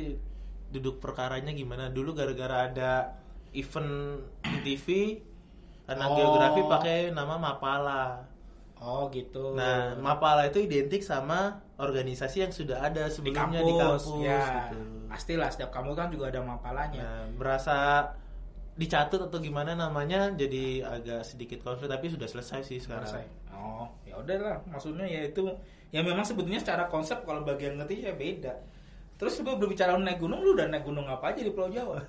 [0.70, 1.90] duduk perkaranya gimana.
[1.90, 3.18] Dulu gara-gara ada
[3.50, 4.86] event di TV,
[5.84, 6.14] anak Oh.
[6.14, 8.22] geografi pakai nama Mapala.
[8.78, 13.74] oh gitu Nah, Mapala itu identik sama organisasi yang sudah ada di sebelumnya kampus, di
[13.74, 14.78] kampus, ya gitu.
[15.04, 17.76] pastilah setiap kampus kan juga ada mapalanya Nah, merasa
[18.80, 23.04] dicatut atau gimana namanya jadi agak sedikit konflik tapi sudah selesai sih sekarang.
[23.04, 25.44] selesai oh ya udahlah maksudnya ya itu
[25.92, 28.56] ya memang sebetulnya secara konsep kalau bagian ngerti ya beda
[29.20, 32.00] terus lu berbicara naik gunung lu udah naik gunung apa aja di Pulau Jawa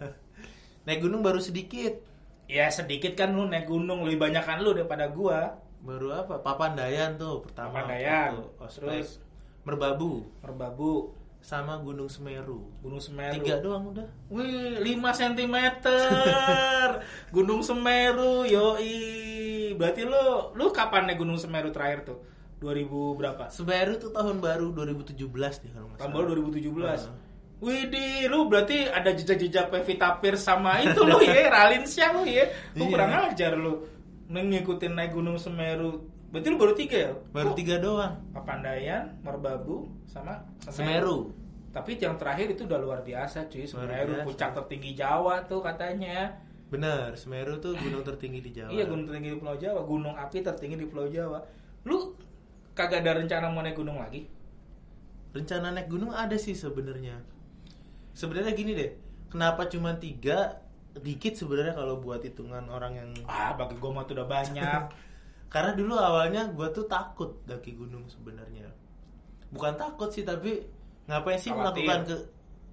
[0.82, 2.10] Naik gunung baru sedikit.
[2.50, 6.38] ya sedikit kan lu naik gunung lebih banyak kan lu daripada gua Baru apa?
[6.38, 7.82] Papandayan tuh pertama.
[7.82, 8.38] Papandayan.
[8.62, 8.86] ospek.
[8.86, 9.10] Terus?
[9.66, 12.70] Merbabu Merbabu sama Gunung Semeru.
[12.80, 14.06] Gunung Semeru Tiga doang udah.
[14.30, 15.56] Wih, 5 cm.
[17.36, 19.74] Gunung Semeru, yoi.
[19.76, 22.20] Berarti lu lu kapan naik Gunung Semeru terakhir tuh?
[22.62, 23.44] 2000 berapa?
[23.50, 25.18] Semeru tuh tahun baru 2017
[25.66, 26.62] nih kalau nggak Tahun baru 2017.
[26.86, 27.14] Heeh.
[27.62, 32.50] Widih, lu berarti ada jejak-jejak Pevita Pierce sama itu lu ya, Ralinsya lu ya.
[32.74, 32.90] Lu Iya.
[32.90, 33.86] kurang ajar lu.
[34.30, 36.10] Ngikutin naik Gunung Semeru.
[36.32, 37.12] Berarti lu baru tiga ya?
[37.36, 38.14] Baru Kok tiga doang.
[38.32, 41.36] Papandayan, Merbabu, sama Semeru.
[41.72, 43.68] Tapi yang terakhir itu udah luar biasa cuy.
[43.68, 44.26] Semeru, biasa.
[44.28, 46.32] puncak tertinggi Jawa tuh katanya.
[46.72, 48.72] Bener, Semeru tuh gunung tertinggi di Jawa.
[48.72, 51.44] Iya gunung tertinggi di Pulau Jawa, gunung api tertinggi di Pulau Jawa.
[51.84, 52.16] Lu
[52.72, 54.24] kagak ada rencana mau naik gunung lagi?
[55.36, 57.20] Rencana naik gunung ada sih sebenarnya.
[58.16, 58.92] Sebenarnya gini deh,
[59.28, 60.64] kenapa cuma tiga?
[60.92, 64.82] Dikit sebenarnya kalau buat hitungan orang yang Ah, bagi gua mah tuh udah banyak.
[65.52, 68.72] karena dulu awalnya gue tuh takut daki gunung sebenarnya
[69.52, 70.64] bukan takut sih tapi
[71.12, 71.84] ngapain sih Khawatir.
[71.84, 72.16] melakukan ke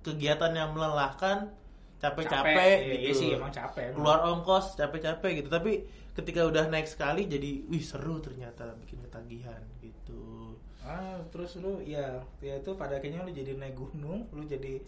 [0.06, 1.50] kegiatan yang melelahkan
[1.98, 3.98] Capek, capek-capek iya, iya gitu sih, emang capek, emang.
[3.98, 5.82] keluar ongkos capek-capek gitu tapi
[6.14, 10.54] ketika udah naik sekali jadi wih seru ternyata bikin ketagihan gitu
[10.88, 14.80] Ah, terus lu ya, ya itu pada akhirnya lu jadi naik gunung, lu jadi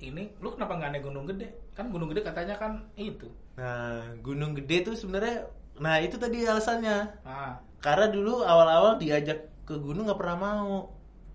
[0.00, 1.52] ini, lu kenapa nggak naik gunung gede?
[1.76, 3.28] Kan gunung gede katanya kan itu.
[3.56, 5.44] nah gunung gede tuh sebenarnya
[5.76, 7.22] nah itu tadi alasannya.
[7.22, 10.76] Ah, karena dulu awal-awal diajak ke gunung nggak pernah mau.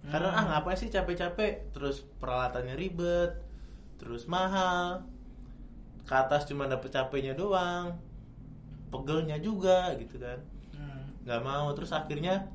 [0.01, 0.37] Karena Hmm.
[0.37, 1.73] ah ngapain sih capek-capek?
[1.77, 3.37] Terus peralatannya ribet
[4.01, 5.05] terus mahal.
[6.09, 7.93] Ke atas cuma dapet capeknya doang
[8.91, 10.41] pegelnya juga gitu kan.
[10.73, 11.13] Hmm.
[11.23, 11.69] nggak mau.
[11.77, 12.49] Terus akhirnya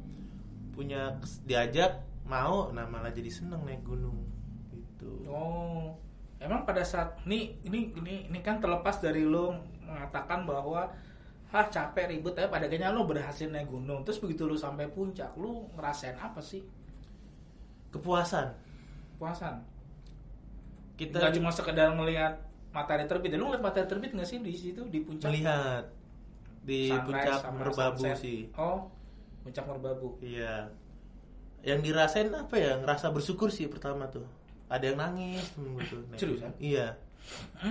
[0.75, 1.17] punya
[1.49, 4.27] diajak mau nah malah jadi seneng naik gunung
[4.75, 5.23] gitu.
[5.31, 5.95] Oh,
[6.43, 9.55] emang pada saat ini ini ini ini kan terlepas dari lu
[9.87, 10.91] mengatakan bahwa
[11.55, 14.03] ah capek ribet tapi pada akhirnya lu berhasil naik gunung.
[14.03, 16.61] Terus begitu lu sampai puncak, lu ngerasain apa sih?
[17.97, 18.47] kepuasan
[19.17, 19.65] Puasan.
[21.01, 22.37] kita Nggak cuma sekedar melihat
[22.69, 23.33] matahari terbit.
[23.41, 25.33] Lu ngeliat matahari terbit nggak sih di situ di puncak?
[25.33, 25.89] melihat
[26.61, 28.21] di Sunrise puncak merbabu sunset.
[28.21, 28.93] sih Oh,
[29.41, 30.21] puncak merbabu.
[30.21, 30.69] Iya.
[31.65, 32.77] Yang dirasain apa ya?
[32.77, 34.29] Ngerasa bersyukur sih pertama tuh.
[34.69, 36.01] Ada yang nangis temen gue tuh.
[36.21, 36.53] Seriusan?
[36.61, 37.01] Iya.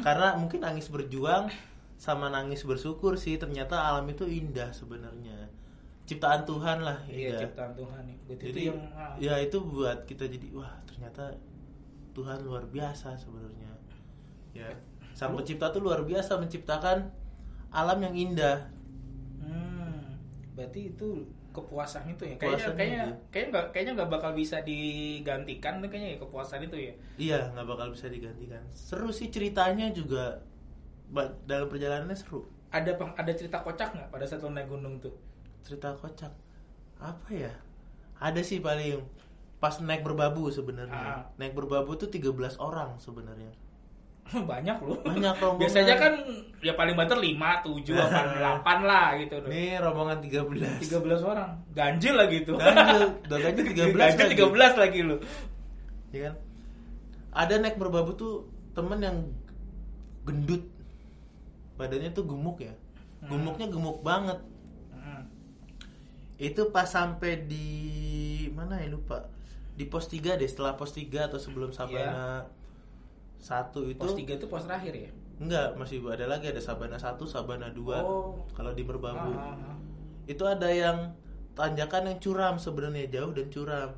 [0.02, 1.54] Karena mungkin nangis berjuang
[1.96, 3.36] sama nangis bersyukur sih.
[3.36, 5.48] Ternyata alam itu indah sebenarnya.
[6.06, 7.02] Ciptaan Tuhan lah.
[7.10, 7.42] Iya, indah.
[7.50, 8.18] ciptaan Tuhan nih.
[8.30, 11.34] Berarti Jadi itu yang ah, ya itu buat kita jadi wah ternyata
[12.14, 13.72] Tuhan luar biasa sebenarnya.
[14.54, 14.70] Ya.
[15.16, 17.10] Sang pencipta tuh luar biasa menciptakan
[17.72, 18.68] alam yang indah.
[19.42, 20.20] Hmm,
[20.56, 22.36] berarti itu kepuasan itu ya.
[22.36, 23.14] Kayaknya Kepuasan kayaknya itu.
[23.32, 26.94] kayaknya nggak kayaknya nggak bakal bisa digantikan kayaknya ya kepuasan itu ya.
[27.16, 28.62] Iya, nggak bakal bisa digantikan.
[28.72, 30.44] Seru sih ceritanya juga
[31.46, 32.46] dalam perjalanannya seru.
[32.74, 35.13] Ada ada cerita kocak nggak pada saat lo naik gunung tuh?
[35.63, 36.34] Cerita kocak.
[37.00, 37.54] Apa ya?
[38.20, 39.04] Ada sih paling
[39.60, 40.94] pas naik berbabu sebenarnya.
[40.94, 41.24] Ah.
[41.39, 43.52] Naik berbabu tuh 13 orang sebenarnya.
[44.26, 45.00] Banyak loh.
[45.06, 45.62] Banyak rombongan.
[45.62, 46.13] Biasanya kan
[46.65, 49.50] ya paling banter 5, 7, 8, 8 lah gitu loh.
[49.54, 50.82] Nih rombongan 13.
[50.82, 51.52] 13 orang.
[51.78, 52.58] Ganjil lagi tuh.
[52.58, 54.41] Ganjil, udah ganjil 13 Ganjil lagi.
[54.41, 55.15] 13 lagi lo.
[56.12, 56.36] Ya kan?
[57.36, 59.18] Ada naik berbabu tuh temen yang
[60.26, 60.63] gendut.
[61.76, 62.74] Badannya tuh gemuk ya.
[63.26, 64.40] Gemuknya gemuk banget.
[64.92, 65.24] Hmm.
[66.36, 67.68] itu pas sampai di
[68.52, 69.24] mana ya lupa
[69.72, 72.44] di pos 3 deh setelah pos 3 atau sebelum Sabana
[73.40, 75.12] satu itu Pos 3 itu pos terakhir ya?
[75.40, 78.44] enggak masih ada lagi ada Sabana 1 Sabana 2 Oh.
[78.52, 79.78] kalau di Merbabu Ah, ah, ah.
[80.28, 81.16] itu ada yang
[81.56, 83.90] tanjakan yang curam sebenarnya jauh dan curam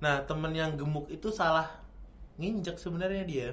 [0.00, 1.68] nah temen yang gemuk itu salah
[2.36, 3.48] nginjek sebenarnya dia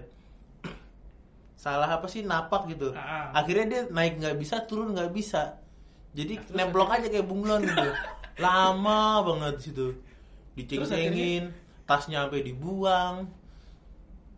[1.63, 2.91] salah apa sih napak gitu.
[2.91, 3.31] Ah.
[3.31, 5.63] akhirnya dia naik nggak bisa turun nggak bisa.
[6.11, 7.89] Jadi Nah, nemplok aja kayak bunglon gitu.
[8.43, 9.95] Lama banget situ.
[10.59, 11.55] Diceng-cengin
[11.87, 13.31] tasnya sampai dibuang.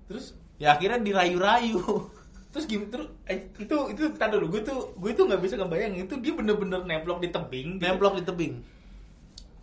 [0.05, 0.37] Terus?
[0.61, 1.81] Ya akhirnya dirayu-rayu.
[2.53, 6.07] Terus gimana terus eh, itu itu tadi dulu gue tuh gue tuh nggak bisa ngebayangin.
[6.07, 7.83] Itu dia bener-bener nemplok di tebing gitu.
[7.83, 8.53] nemplok di tebing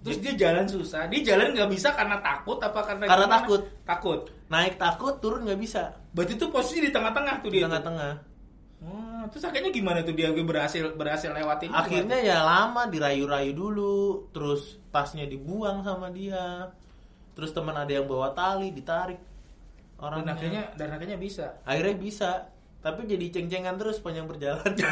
[0.03, 1.07] terus dia jalan susah.
[1.09, 3.39] Dia jalan nggak bisa karena takut apa karena Karena gimana?
[3.41, 3.63] takut.
[3.87, 4.21] takut.
[4.51, 5.95] Naik takut turun nggak bisa.
[6.13, 8.13] Berarti itu posisi di tengah-tengah tuh di dia tengah-tengah.
[8.83, 14.29] Oh, terus akhirnya gimana tuh dia berhasil berhasil lewatin akhirnya ya lama dirayu-rayu dulu.
[14.35, 16.69] Terus tasnya dibuang sama dia.
[17.33, 21.47] Terus teman ada yang bawa tali ditarik dan orangnya akhirnya dan akhirnya bisa?
[21.63, 22.31] Akhirnya bisa.
[22.83, 24.75] Tapi jadi ceng-cengan terus panjang perjalanan.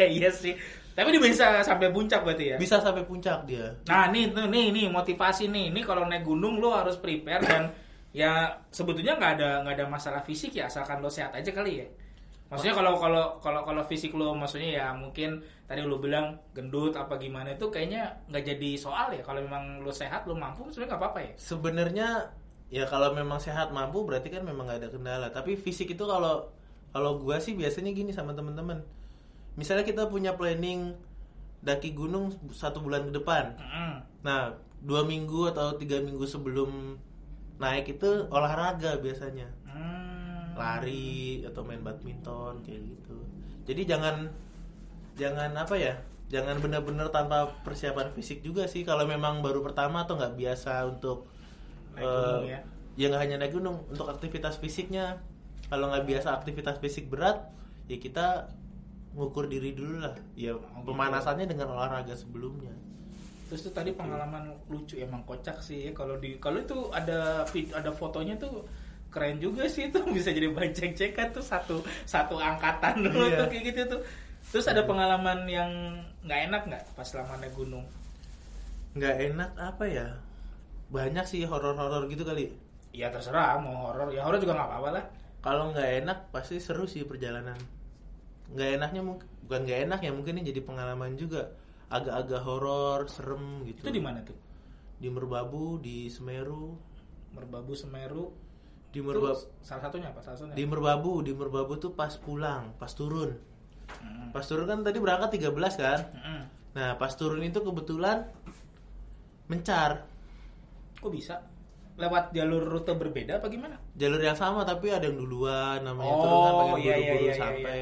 [0.00, 0.56] Ya iya sih
[1.00, 4.68] tapi dia bisa sampai puncak berarti ya bisa sampai puncak dia Nah, nih tuh nih
[4.68, 5.72] nih motivasi nih.
[5.72, 7.72] Ini kalau naik gunung lo harus prepare dan
[8.12, 11.88] ya sebetulnya nggak ada nggak ada masalah fisik ya asalkan lo sehat aja kali ya.
[12.52, 17.16] Maksudnya kalau kalau kalau kalau fisik lo maksudnya ya mungkin tadi lo bilang gendut apa
[17.16, 19.24] gimana itu kayaknya nggak jadi soal ya.
[19.24, 21.32] Kalau memang lo sehat lo mampu sebenarnya nggak apa-apa ya.
[21.40, 22.08] sebenarnya
[22.68, 26.46] ya kalau memang sehat mampu berarti kan memang nggak ada kendala tapi fisik itu kalau
[26.94, 28.99] kalau gua sih biasanya gini sama temen-temen
[29.54, 30.94] misalnya kita punya planning
[31.60, 33.92] daki gunung satu bulan ke depan Mm-mm.
[34.22, 36.96] nah dua minggu atau tiga minggu sebelum
[37.56, 40.50] naik itu olahraga biasanya Hmm.
[40.58, 43.16] lari atau main badminton kayak gitu
[43.64, 44.26] jadi jangan
[45.14, 45.94] jangan apa ya
[46.26, 51.30] jangan benar-benar tanpa persiapan fisik juga sih kalau memang baru pertama atau nggak biasa untuk
[51.94, 52.60] Naik gunung eh, ya.
[52.98, 55.22] ya nggak hanya naik gunung untuk aktivitas fisiknya
[55.70, 57.46] kalau nggak biasa aktivitas fisik berat
[57.86, 58.50] ya kita
[59.10, 60.54] ngukur diri dulu lah ya
[60.86, 62.70] pemanasannya dengan olahraga sebelumnya
[63.50, 65.92] Terus tuh tadi pengalaman lucu emang kocak sih ya.
[65.92, 67.42] kalau di kalau itu ada
[67.74, 68.62] ada fotonya tuh
[69.10, 73.42] keren juga sih itu bisa jadi bahan cek-cekan tuh satu satu angkatan lo Iya.
[73.42, 74.00] tuh kayak gitu tuh.
[74.50, 75.66] Terus ada pengalaman yang
[76.22, 77.82] nggak enak nggak pas selama naik gunung?
[78.90, 80.06] nggak enak apa ya
[80.88, 82.50] banyak sih horor-horor gitu kali
[82.90, 85.04] Ya terserah mau horor, ya horor juga nggak apa-apa lah.
[85.38, 87.54] kalau nggak enak pasti seru sih perjalanan
[88.50, 91.50] nggak enaknya mungkin bukan nggak enak ya mungkin ini jadi pengalaman juga
[91.88, 94.38] agak-agak horor serem gitu Itu di mana tuh?
[94.96, 96.76] di Merbabu di Semeru
[97.30, 98.30] Merbabu Semeru.
[98.90, 100.18] di Merbabu salah satunya apa?
[100.20, 100.54] Salah satunya.
[100.54, 103.34] di Merbabu di Merbabu tuh pas pulang pas turun
[103.90, 104.30] Mm.
[104.30, 106.40] pas turun kan tadi berangkat 13 kan Mm-mm.
[106.72, 108.22] nah pas turun itu kebetulan
[109.46, 110.06] mencar
[110.96, 111.42] Kok bisa?
[111.96, 113.76] Lewat jalur rute berbeda apa gimana?
[113.92, 117.18] jalur yang sama tapi ada yang duluan namanya Oh, turun kan pengen iya, iya, buru-buru
[117.18, 117.78] iya, iya, sampai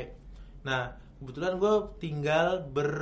[0.68, 2.92] nah kebetulan gue tinggal ber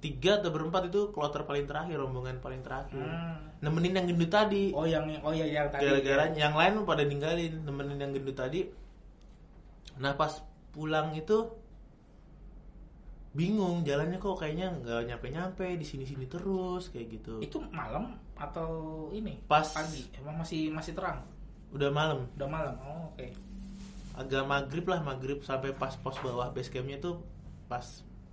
[0.00, 3.36] tiga atau berempat itu kloter paling terakhir rombongan paling terakhir Hmm.
[3.60, 5.84] nemenin yang gendut tadi Oh yang oh ya yang tadi.
[5.84, 8.64] gara-gara yang lain pada ninggalin nemenin yang gendut tadi
[9.94, 10.40] nah pas
[10.72, 11.52] pulang itu
[13.30, 18.70] bingung jalannya kok kayaknya nggak nyampe-nyampe di sini-sini terus kayak gitu Itu malam atau
[19.12, 19.38] ini?
[19.44, 20.08] Pas- pagi.
[20.16, 21.22] Emang masih masih terang.
[21.70, 22.74] udah malam Udah malam.
[22.80, 23.26] Oh, oke.
[24.20, 27.24] Agak maghrib lah maghrib sampai pas pos bawah base campnya tuh
[27.66, 27.82] pas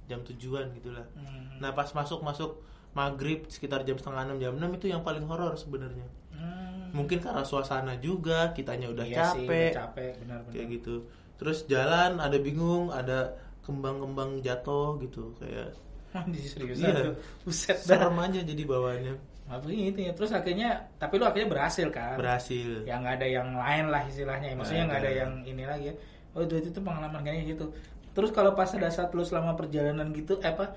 [0.04, 1.58] jam tujuan gitulah Hmm.
[1.58, 2.60] nah pas masuk masuk
[2.92, 6.92] maghrib sekitar jam setengah enam jam enam itu yang paling horor sebenarnya Hmm.
[6.92, 10.52] mungkin karena suasana juga kitanya udah Iya sih, capek udah capek benar-benar.
[10.52, 10.96] kayak gitu
[11.36, 13.20] terus jalan ada bingung ada
[13.62, 15.72] kembang-kembang jatuh gitu kayak
[16.44, 17.14] serius Iya.
[17.42, 19.16] Buset serem aja jadi bawaannya
[19.48, 20.12] Apa gitu ya.
[20.12, 22.20] Terus akhirnya tapi lu akhirnya berhasil kan?
[22.20, 24.54] berhasil Ya nggak ada yang lain lah istilahnya.
[24.54, 25.20] Maksudnya Nggak ada ada.
[25.24, 25.94] yang ini lagi ya.
[26.36, 27.66] Oh itu itu pengalaman kayaknya gitu.
[28.12, 30.74] Terus kalau pas ada saat lu selama perjalanan gitu, eh, apa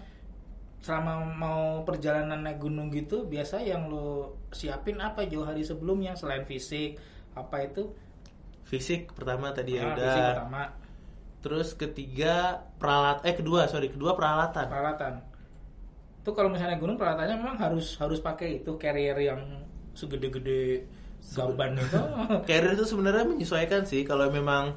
[0.80, 6.44] selama mau perjalanan naik gunung gitu, biasa yang lu siapin apa jauh hari sebelumnya selain
[6.44, 6.96] fisik
[7.34, 7.92] apa itu?
[8.60, 10.62] fisik pertama tadi ya Ah, udah fisik pertama
[11.40, 12.34] terus ketiga
[12.78, 15.14] peralat eh kedua sorry kedua peralatan peralatan.
[16.20, 19.40] Itu kalau misalnya gunung peralatannya memang harus harus pakai itu carrier yang
[19.96, 20.84] segede-gede
[21.36, 22.00] gaban itu.
[22.48, 24.76] carrier itu sebenarnya menyesuaikan sih kalau memang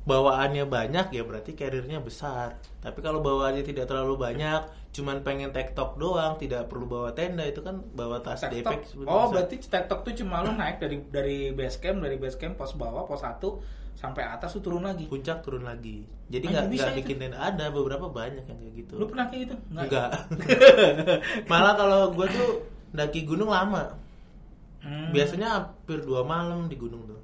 [0.00, 4.64] bawaannya banyak ya berarti carriernya besar tapi kalau bawaannya tidak terlalu banyak
[4.96, 9.32] cuman pengen tektok doang tidak perlu bawa tenda itu kan bawa tas depek Oh, bisa.
[9.36, 13.04] berarti tektok tuh cuma lu naik dari dari base camp, dari base camp pos bawah,
[13.04, 13.38] pos 1
[14.00, 15.04] sampai atas tuh turun lagi.
[15.04, 17.00] puncak turun lagi jadi nggak bisa nggak itu?
[17.04, 19.54] bikin tenda ada beberapa banyak yang kayak gitu Lu pernah kayak gitu?
[19.70, 20.08] enggak
[21.50, 22.50] malah kalau gue tuh
[22.90, 24.00] daki gunung lama
[24.80, 25.12] Hmm.
[25.12, 27.20] biasanya hampir dua malam di gunung tuh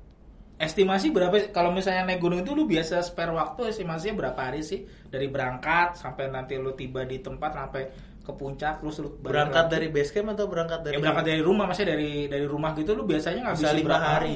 [0.56, 4.84] Estimasi berapa kalau misalnya naik gunung itu lu biasa spare waktu estimasinya berapa hari sih?
[5.06, 9.72] Dari berangkat sampai nanti lu tiba di tempat sampai ke puncak terus lu berangkat lagi?
[9.72, 12.92] dari base camp atau berangkat dari ya berangkat dari rumah maksudnya dari dari rumah gitu
[12.92, 14.34] lu biasanya bisa ngabisin lima hari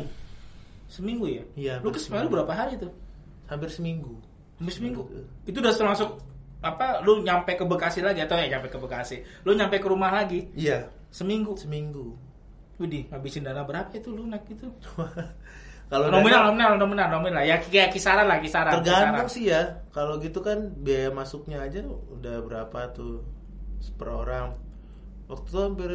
[0.91, 1.45] Seminggu ya?
[1.55, 2.91] Iya, Lu ke Semeru berapa hari tuh?
[3.51, 4.15] hampir seminggu
[4.63, 5.03] Hampir seminggu.
[5.49, 6.21] Itu udah termasuk
[6.61, 9.25] apa lu nyampe ke Bekasi lagi atau ya nyampe ke Bekasi.
[9.43, 11.57] Lu nyampe ke rumah lagi iya seminggu.
[11.57, 12.15] seminggu
[12.81, 14.69] Widih, ngabisin dana berapa itu lu naik itu?
[15.93, 17.43] kalau nominal, nominal, nominal, nominal.
[17.45, 18.81] Ya kayak kisaran lah, kisaran.
[18.81, 19.33] tergantung kisaran.
[19.33, 23.25] sih ya kalau gitu kan biaya masuknya aja udah berapa tuh
[23.97, 24.57] per orang
[25.29, 25.91] waktu itu hampir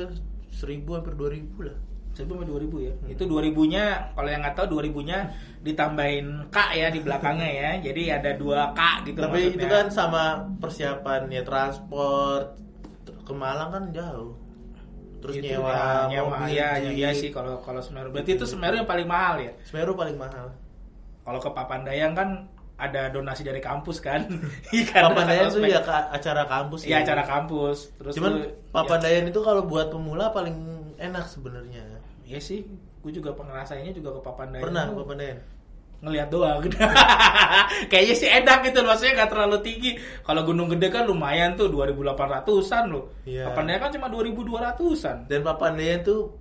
[0.50, 1.78] seribu hampir dua ribu lah
[2.15, 2.93] Seribu sampai dua ribu ya.
[3.12, 5.17] Itu dua ribunya, kalau yang nggak tahu dua ribunya
[5.62, 7.71] ditambahin k ya di belakangnya ya.
[7.84, 9.19] Jadi ada dua k gitu.
[9.19, 9.56] tapi maksudnya.
[9.60, 10.23] itu kan sama
[10.63, 12.56] persiapan ya transport
[13.25, 14.32] ke Malang kan jauh
[15.19, 17.01] terus Itu, nyewa ya, nyewa, mobil ya, jeep.
[17.01, 18.13] ya, sih kalau kalau Semeru.
[18.13, 19.51] Berarti itu Semeru yang paling mahal ya.
[19.65, 20.54] Semeru paling mahal
[21.25, 22.45] Kalau ke Papandayang kan
[22.78, 24.30] ada donasi dari kampus kan.
[24.75, 25.01] Iya kan?
[25.10, 25.82] Papandayan tuh ya
[26.21, 27.04] acara kampus Iya ya.
[27.10, 27.89] acara kampus.
[27.97, 30.54] Terus Cuman lu- Papandayan itu kalau buat pemula paling
[31.01, 31.95] enak sebenarnya.
[32.26, 32.60] Ya, Iya sih,
[33.06, 34.66] gue juga pengerasainnya juga ke Papandayan.
[34.66, 35.40] Pernah Tuh Papandayan?
[36.06, 36.60] ngelihat doang.
[37.92, 39.92] Kayaknya sih enak gitu, maksudnya nggak terlalu tinggi.
[40.22, 43.10] Kalau gunung gede kan lumayan tuh 2.800-an loh.
[43.26, 43.50] Iya.
[43.50, 45.26] Papandayan kan cuma 2.200-an.
[45.26, 46.36] Dan Papandayan tuh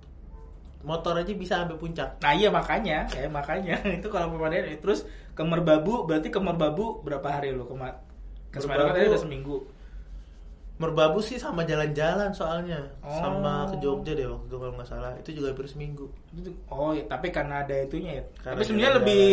[0.85, 2.21] motor aja bisa sampai puncak.
[2.21, 7.25] Nah iya makanya, ya makanya itu kalau Papandayan terus ke Merbabu berarti ke Merbabu berapa
[7.25, 7.75] hari lo ke
[8.53, 9.65] ke Semarang kan tadi udah seminggu.
[10.75, 13.15] Merbabu sih sama jalan-jalan soalnya, Oh.
[13.15, 15.11] sama ke Jogja deh waktu itu kalau nggak salah.
[15.23, 16.05] Itu juga hampir seminggu.
[16.67, 18.23] Oh, ya, tapi karena ada itunya ya.
[18.43, 19.23] Karena tapi sebenarnya lebih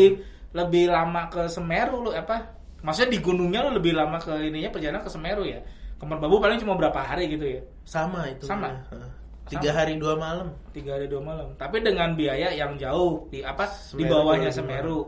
[0.54, 2.46] lebih lama ke Semeru lu apa?
[2.86, 5.58] Maksudnya di gunungnya lu lebih lama ke ininya perjalanan ke Semeru ya.
[5.98, 7.60] Ke Merbabu paling cuma berapa hari gitu ya.
[7.82, 8.46] Sama itu.
[8.46, 8.70] Sama?
[8.94, 9.10] Heeh.
[9.50, 9.78] Tiga Sama.
[9.82, 10.48] hari dua malam.
[10.70, 11.48] Tiga hari dua malam.
[11.58, 13.66] Tapi dengan biaya yang jauh di apa?
[13.66, 14.98] di Semeru bawahnya dua Semeru.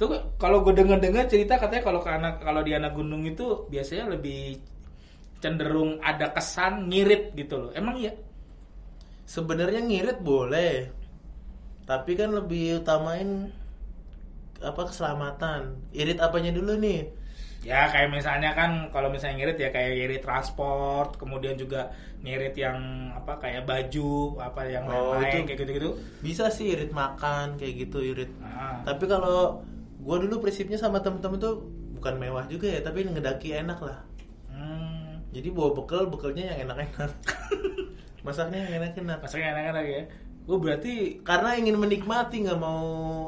[0.00, 0.08] Oh.
[0.08, 4.08] Itu kalau gue denger-dengar cerita katanya kalau ke anak kalau di anak gunung itu biasanya
[4.08, 4.56] lebih
[5.40, 7.70] cenderung ada kesan ngirit gitu loh.
[7.76, 8.16] Emang iya?
[9.28, 10.88] Sebenarnya ngirit boleh,
[11.86, 13.52] tapi kan lebih utamain
[14.60, 15.78] apa keselamatan.
[15.94, 17.08] Irit apanya dulu nih?
[17.60, 21.92] Ya kayak misalnya kan kalau misalnya ngirit ya kayak ngirit transport, kemudian juga
[22.24, 22.76] ngirit yang
[23.12, 25.48] apa kayak baju, apa yang Oh, lain-lain itu.
[25.52, 25.90] kayak gitu-gitu.
[26.24, 28.32] Bisa sih irit makan kayak gitu irit.
[28.40, 29.60] Nah, Tapi kalau
[30.00, 31.60] gue dulu prinsipnya sama temen-temen tuh
[31.92, 34.00] bukan mewah juga ya, tapi ngedaki enak lah.
[34.48, 37.10] hmm, Jadi bawa bekal, bekalnya yang enak-enak.
[38.26, 39.18] Masaknya yang enak-enak.
[39.18, 40.02] masaknya enak-enak ya.
[40.40, 42.80] Gue berarti Karena ingin menikmati nggak mau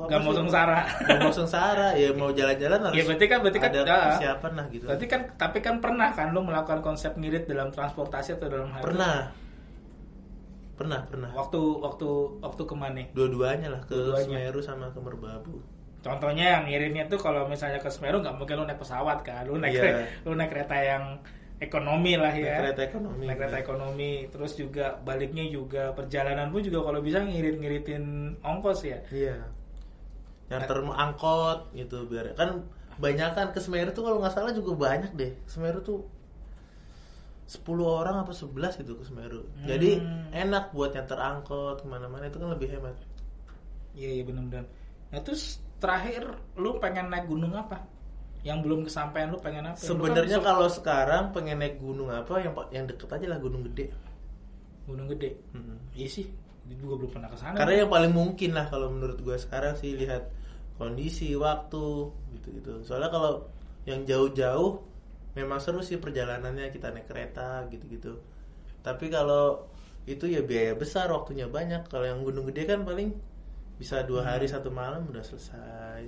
[0.04, 0.80] Nggak mau sengsara.
[0.98, 2.96] Nggak mau sengsara ya mau jalan-jalan harus.
[2.96, 3.96] Ya, berarti kan- berarti kan- ada ya.
[4.10, 4.84] persiapan lah gitu.
[4.84, 8.80] berarti kan tapi kan pernah kan lo melakukan konsep ngirit dalam transportasi atau dalam hal
[8.82, 9.16] Pernah.
[10.72, 11.30] Pernah, pernah.
[11.32, 12.08] waktu waktu
[12.40, 13.04] waktu ke mana?
[13.12, 14.48] Dua-duanya lah ke Dua-duanya.
[14.48, 15.60] Semeru sama ke Merbabu.
[16.02, 19.54] Contohnya yang ngiritnya tuh kalau misalnya ke Semeru nggak mungkin lu naik pesawat kan, lu
[19.56, 19.82] naik Iya.
[19.82, 21.04] kre- lu naik kereta yang
[21.56, 22.42] ekonomi lah ya.
[22.42, 27.22] Naik kereta ekonomi, Naik kereta ekonomi, terus juga baliknya juga perjalanan pun juga kalau bisa
[27.22, 28.04] ngirit-ngiritin
[28.42, 28.98] ongkos ya.
[29.08, 29.38] Iya.
[30.50, 34.74] Yang term angkot gitu biar kan banyak kan ke Semeru tuh kalau nggak salah juga
[34.76, 35.32] banyak deh.
[35.46, 36.02] Semeru tuh
[37.46, 39.44] 10 orang apa 11 gitu ke Semeru.
[39.62, 40.32] Jadi Hmm.
[40.32, 42.96] enak buat nyantar angkot ke mana-mana itu kan lebih hemat.
[43.92, 44.64] Iya iya benar-benar.
[45.08, 46.22] Nah terus terakhir
[46.62, 47.76] lu pengen naik gunung apa?
[48.48, 49.78] Yang belum kesampaian lu pengen apa?
[49.78, 53.62] Kan Sebenarnya se- kalau sekarang pengen naik gunung apa yang yang deket aja lah gunung
[53.68, 53.86] gede.
[54.86, 55.30] gunung gede.
[55.54, 55.78] Mm-mm.
[55.94, 56.26] Iya sih,
[56.66, 57.54] gue juga belum pernah ke sana.
[57.54, 60.26] Karena yang paling mungkin lah kalau menurut gua sekarang sih lihat
[60.80, 62.82] kondisi, waktu gitu-gitu.
[62.82, 63.32] Soalnya kalau
[63.86, 64.82] yang jauh-jauh
[65.38, 68.18] memang seru sih perjalanannya kita naik kereta gitu-gitu.
[68.82, 69.70] Tapi kalau
[70.04, 71.86] itu ya biaya besar, waktunya banyak.
[71.86, 73.14] Kalau yang gunung gede kan paling
[73.82, 76.06] bisa dua hari satu malam udah selesai.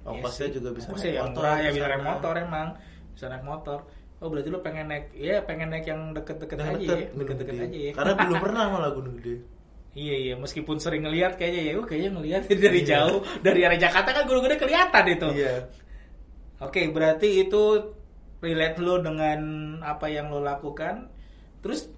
[0.00, 0.56] Ongkosnya Iya sih.
[0.56, 1.44] juga bisa Ongkosnya naik motor.
[1.44, 2.68] ya bisa naik motor emang
[3.12, 3.78] bisa naik motor
[4.16, 7.76] oh berarti lu pengen naik ya pengen naik yang deket-deket aja deket, ya deket-deket aja
[7.78, 9.44] ya Karena belum pernah malah gunung gede.
[9.92, 12.88] iya iya meskipun sering ngelihat kayaknya ya oh kayaknya ngelihat dari Iya.
[12.90, 15.54] jauh dari arah Jakarta kan gunung gede kelihatan itu Iya.
[16.58, 17.62] oke berarti itu
[18.40, 19.40] relate lu dengan
[19.82, 21.12] apa yang lo lakukan
[21.60, 21.92] terus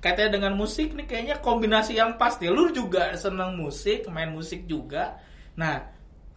[0.00, 4.64] katanya dengan musik nih kayaknya kombinasi yang pas nih lu juga seneng musik main musik
[4.64, 5.20] juga.
[5.60, 5.84] Nah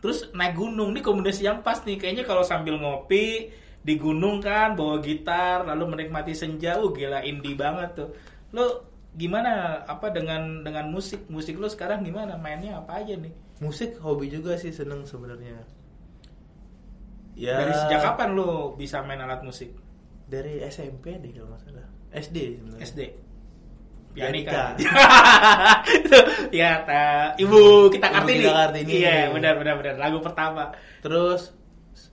[0.04, 1.96] terus naik gunung nih kombinasi yang pas nih.
[1.96, 3.48] Kayaknya kalau sambil ngopi
[3.84, 8.10] di gunung kan bawa gitar lalu menikmati senja uh gila indie banget tuh.
[8.52, 8.68] Lu
[9.16, 9.80] gimana?
[9.88, 11.32] Apa dengan dengan musik?
[11.32, 12.36] Musik lu sekarang gimana?
[12.36, 13.32] Mainnya apa aja nih?
[13.64, 15.64] Musik hobi juga sih seneng sebenarnya.
[17.40, 17.64] Ya.
[17.64, 19.72] Dari sejak kapan lu bisa main alat musik?
[20.28, 21.88] Dari SMP deh kalau nggak salah.
[22.12, 22.84] SD sebenarnya.
[22.84, 23.02] SD
[24.14, 24.78] Pianika.
[26.54, 28.92] ya ta, ibu kita Ibu kartini Kita Kartini.
[28.94, 30.70] iya benar benar benar lagu pertama
[31.02, 31.50] Terus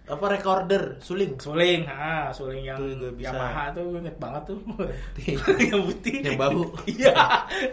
[0.05, 3.30] apa recorder suling suling ah suling yang juga bisa.
[3.30, 5.38] Yamaha tuh gue inget banget tuh Putih.
[5.70, 6.62] yang putih Yang bau.
[6.84, 7.14] iya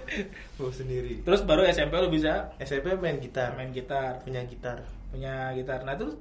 [0.56, 1.24] Bawa sendiri.
[1.24, 4.86] terus baru SMP lu bisa SMP main gitar, main gitar punya gitar.
[5.10, 6.14] punya gitar nah terus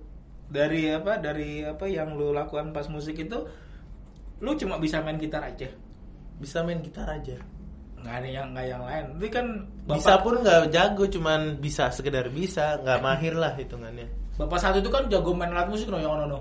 [0.47, 3.37] dari apa dari apa yang lu lakukan pas musik itu
[4.39, 5.69] lu cuma bisa main gitar aja
[6.37, 7.37] Bisa main gitar aja.
[8.03, 9.47] Nggak ada yang nggak yang lain tapi kan
[9.87, 14.07] Bisa pun nggak jago, cuman bisa sekedar bisa, nggak mahir lah hitungannya.
[14.37, 16.41] bapak satu itu kan jago main alat musik no yang ono no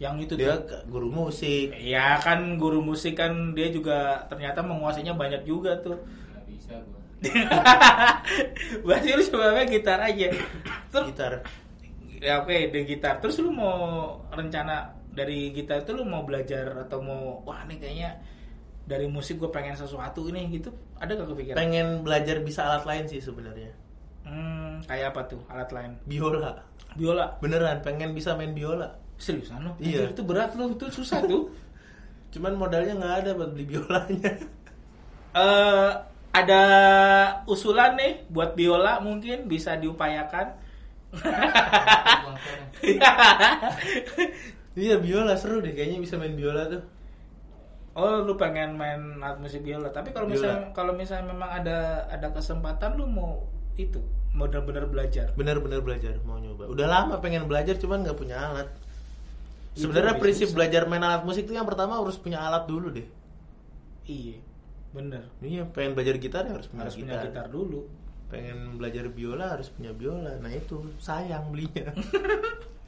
[0.00, 1.76] yang itu Dia tuh guru musik.
[1.76, 5.96] ya kan guru musik kan dia juga ternyata menguasainya banyak juga tuh
[6.32, 7.00] nggak bisa gua
[8.84, 10.26] berarti lu coba main gitar aja
[10.88, 11.32] terus Gitar.
[12.20, 13.76] ya oke di gitar terus lu mau
[14.32, 18.10] rencana dari gitar itu lu mau belajar atau mau wah nih kayaknya
[18.90, 20.68] dari musik gue pengen sesuatu ini gitu
[20.98, 23.70] ada gak kepikiran Pengen belajar bisa alat lain sih sebenarnya.
[24.22, 26.58] hmm, kayak apa tuh alat lain Biola.
[26.92, 28.90] biola Beneran pengen bisa main biola.
[29.14, 30.10] seriusan lo Iya.
[30.10, 31.46] Anjir, itu berat lo itu susah tuh
[32.34, 34.32] Cuman modalnya nggak ada buat beli biolanya.
[35.38, 35.90] eh
[36.30, 36.62] ada
[37.44, 40.54] usulan nih buat biola mungkin bisa diupayakan
[44.76, 46.82] iya biola seru deh kayaknya bisa main biola tuh.
[47.94, 52.30] Oh lu pengen main alat musik biola tapi kalau misalnya kalau misalnya memang ada ada
[52.30, 53.98] kesempatan lu mau itu
[54.30, 56.70] mau benar-benar belajar Bener-bener belajar mau nyoba.
[56.70, 58.68] Udah lama pengen belajar cuman nggak punya alat.
[59.74, 60.56] Itu Sebenarnya prinsip susah.
[60.56, 63.06] belajar main alat musik tuh yang pertama harus punya alat dulu deh.
[64.06, 64.38] iya
[64.90, 67.26] bener Iya, pengen belajar gitar ya harus punya harus punya gitar.
[67.26, 67.86] gitar dulu
[68.30, 70.38] Pengen belajar biola harus punya biola.
[70.38, 71.90] Nah itu sayang belinya.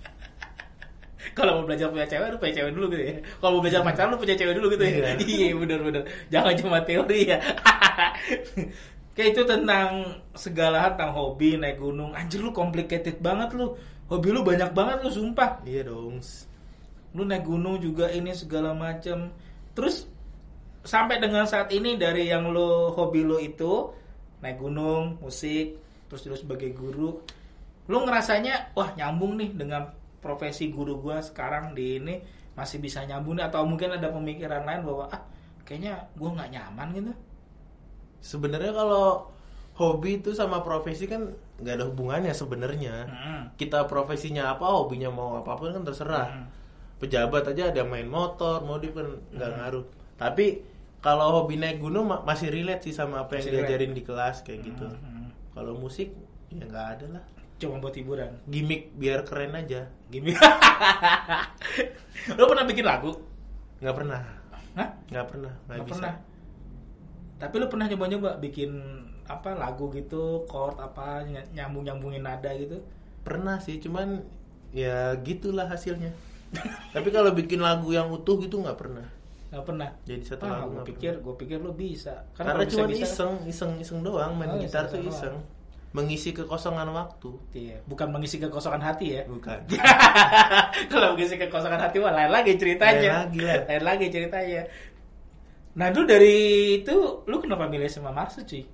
[1.32, 3.14] kalau mau belajar punya cewek lu punya cewek dulu gitu ya.
[3.40, 4.92] Kalau mau belajar pacaran lu punya cewek dulu gitu ya.
[4.92, 5.10] Iya.
[5.36, 6.02] iya bener-bener.
[6.28, 7.38] Jangan cuma teori ya.
[9.16, 9.88] Kayak itu tentang
[10.32, 12.16] segala hal tentang hobi naik gunung.
[12.16, 13.76] Anjir lu complicated banget lu.
[14.08, 15.60] Hobi lu banyak banget lu sumpah.
[15.64, 16.20] Iya dong.
[17.12, 19.28] lu naik gunung juga ini segala macam
[19.76, 20.08] terus
[20.82, 23.92] sampai dengan saat ini dari yang lo hobi lo itu
[24.42, 25.78] naik gunung musik
[26.10, 27.22] terus terus sebagai guru
[27.86, 29.92] lu ngerasanya wah nyambung nih dengan
[30.22, 35.04] profesi guru gue sekarang di ini masih bisa nyambung atau mungkin ada pemikiran lain bahwa
[35.08, 35.22] ah
[35.62, 37.12] kayaknya gue nggak nyaman gitu
[38.20, 39.34] Sebenarnya kalau
[39.74, 41.26] hobi itu sama profesi kan
[41.58, 42.94] nggak ada hubungannya sebenarnya.
[43.04, 43.42] Hmm.
[43.52, 46.26] Kita profesinya apa, hobinya mau apa pun kan terserah.
[46.30, 46.46] Hmm.
[46.96, 49.58] Pejabat aja ada main motor, modif kan nggak Hmm.
[49.58, 49.84] ngaruh.
[50.14, 50.62] Tapi
[51.02, 53.66] kalau hobi naik gunung ma- masih relate sih sama apa yang Masih relate.
[53.66, 54.86] diajarin di kelas kayak gitu.
[54.86, 55.34] Hmm.
[55.50, 56.14] Kalau musik
[56.48, 57.24] ya nggak ada lah.
[57.62, 59.86] Cuma buat hiburan Gimmick biar keren aja.
[60.10, 60.34] gimmick
[62.38, 63.12] lo pernah bikin lagu
[63.78, 64.22] Nggak pernah.
[64.78, 64.88] Hah?
[65.10, 65.52] Nggak pernah.
[65.66, 65.94] Nggak Nggak bisa.
[65.98, 66.14] pernah
[67.42, 68.70] tapi lo pernah nyoba-nyoba bikin
[69.26, 72.78] apa lagu gitu chord apa nyambung nyambungin nada gitu
[73.22, 74.22] Pernah sih, cuman
[74.70, 76.10] ya gitulah hasilnya.
[76.94, 79.06] Tapi kalau bikin lagu yang utuh gitu nggak pernah.
[79.52, 82.66] nggak pernah Jadi satu ah, lagu gue pikir gue pikir lo bisa Kan Karena kalau
[82.72, 85.36] cuma iseng, iseng, iseng doang main Oh, gitar tuh iseng.
[85.92, 87.30] Mengisi kekosongan waktu.
[87.52, 89.22] Iya, bukan mengisi kekosongan hati ya.
[89.28, 89.68] Bukan.
[90.92, 93.28] Kalau mengisi kekosongan hati mah lain lagi ceritanya.
[93.28, 93.60] Lain lagi lah.
[93.68, 94.62] Lain lagi ceritanya.
[95.72, 96.36] Nah, lu dari
[96.84, 98.64] itu lu kenapa milih sama Marsud cuy?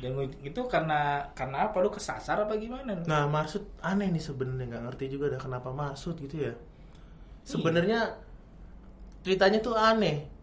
[0.00, 3.04] Dan itu karena karena apa lu kesasar apa gimana?
[3.04, 6.52] Nah, maksud aneh nih sebenarnya nggak ngerti juga dah kenapa maksud gitu ya.
[7.44, 8.16] Sebenarnya
[9.20, 10.39] ceritanya tuh aneh.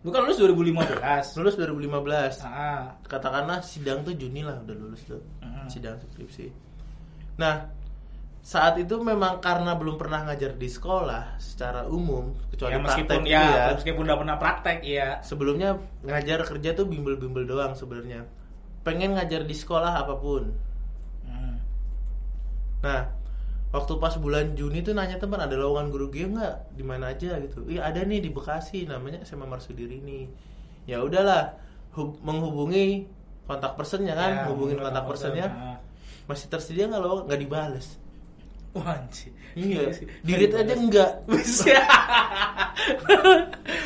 [0.00, 1.36] Lu kan lulus 2015.
[1.38, 2.40] Lulus 2015.
[2.48, 5.20] Ah, Katakanlah sidang tuh Juni lah udah lulus tuh.
[5.68, 6.48] Sidang skripsi.
[7.36, 7.68] Nah,
[8.40, 13.28] saat itu memang karena belum pernah ngajar di sekolah secara umum kecuali ya meskipun praktek
[13.28, 13.64] ya, gitu ya.
[13.76, 15.08] meskipun udah pernah praktek ya.
[15.20, 15.70] sebelumnya
[16.08, 18.24] ngajar kerja tuh bimbel-bimbel doang sebenarnya
[18.80, 20.56] pengen ngajar di sekolah apa pun
[21.20, 21.60] Hmm.
[22.80, 23.12] nah
[23.70, 27.38] waktu pas bulan Juni tuh nanya teman ada lowongan guru geo nggak di mana aja
[27.38, 30.26] gitu iya ada nih di Bekasi namanya SMA Marsudiri nih
[30.84, 31.54] ya udahlah
[31.92, 33.06] hub- menghubungi
[33.44, 35.76] kontak personnya kan Ya, hubungin kontak personnya ah.
[36.26, 37.98] masih tersedia nggak lo nggak dibales
[38.70, 39.34] Wah, anjir.
[39.58, 40.06] iya sih.
[40.22, 41.74] dirit aja enggak Bisa.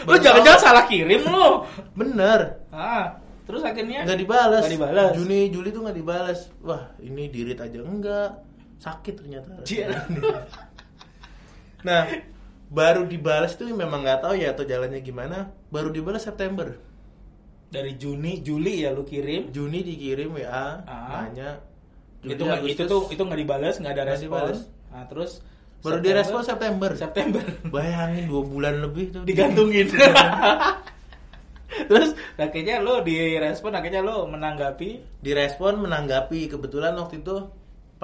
[0.05, 1.65] lu jangan-jangan salah kirim lu.
[1.95, 4.61] bener Ah, terus akhirnya nggak dibalas.
[4.61, 5.13] Nggak dibalas.
[5.15, 6.39] Juni Juli tuh nggak dibalas.
[6.61, 8.31] Wah ini dirit aja enggak
[8.77, 9.51] sakit ternyata.
[9.63, 9.89] Cia.
[11.87, 12.09] nah
[12.67, 15.51] baru dibalas tuh memang nggak tahu ya atau jalannya gimana.
[15.69, 16.75] Baru dibalas September.
[17.67, 19.51] Dari Juni, Juli ya lu kirim.
[19.51, 20.47] Juni dikirim WA
[20.81, 21.27] Ah.
[21.27, 21.59] nanya.
[22.21, 24.29] Juli, itu nggak itu Agustus, tuh itu nggak dibalas, nggak ada Nggak respon.
[24.31, 24.59] dibalas.
[24.89, 25.45] Nah, terus baru
[25.77, 26.91] September- direspon September.
[26.97, 29.87] September Bayangin dua bulan lebih tuh digantungin.
[31.91, 35.21] terus akhirnya lo direspon, akhirnya lo menanggapi.
[35.21, 37.37] Direspon menanggapi kebetulan waktu itu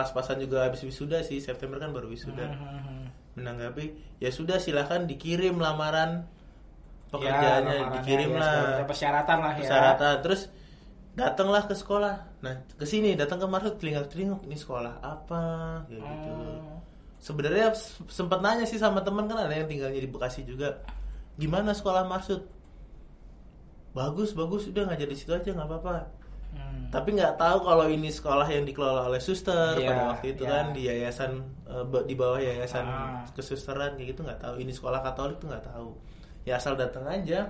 [0.01, 2.49] pas-pasan juga habis wisuda sih September kan baru wisuda.
[2.49, 3.13] Hmm.
[3.31, 3.85] menanggapi
[4.19, 6.25] ya sudah silahkan dikirim lamaran
[7.07, 7.85] Ya, pekerjaannya ya,
[8.31, 9.59] lah segala- persyaratan lah ya.
[9.61, 10.41] persyaratan terus
[11.13, 15.43] datanglah ke sekolah nah ke sini datang ke Marsud telinga telinguk ini sekolah apa
[15.85, 16.79] kayak gitu Oh.
[17.19, 17.75] sebenarnya
[18.07, 20.83] sempat nanya sih sama teman kan ada yang tinggalnya di Bekasi juga
[21.35, 22.47] gimana sekolah Marsud
[23.91, 25.95] bagus bagus udah ngajar di situ aja nggak apa-apa
[26.51, 26.91] Hmm.
[26.91, 30.51] tapi nggak tahu kalau ini sekolah yang dikelola oleh suster Iya, pada waktu itu iya.
[30.51, 31.33] kan di yayasan
[31.87, 33.23] ba- di bawah yayasan Ah.
[33.31, 35.95] kesusteran kayak gitu nggak tahu ini sekolah Katolik tuh nggak tahu
[36.43, 37.47] ya asal datang aja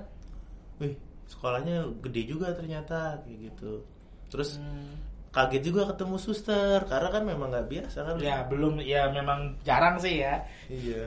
[0.77, 0.93] wih
[1.27, 3.81] sekolahnya gede juga ternyata kayak gitu
[4.29, 4.95] terus Hmm.
[5.31, 9.97] kaget juga ketemu suster karena kan memang nggak biasa kan Ya belum ya memang jarang
[9.97, 10.43] sih ya.
[10.67, 11.07] iya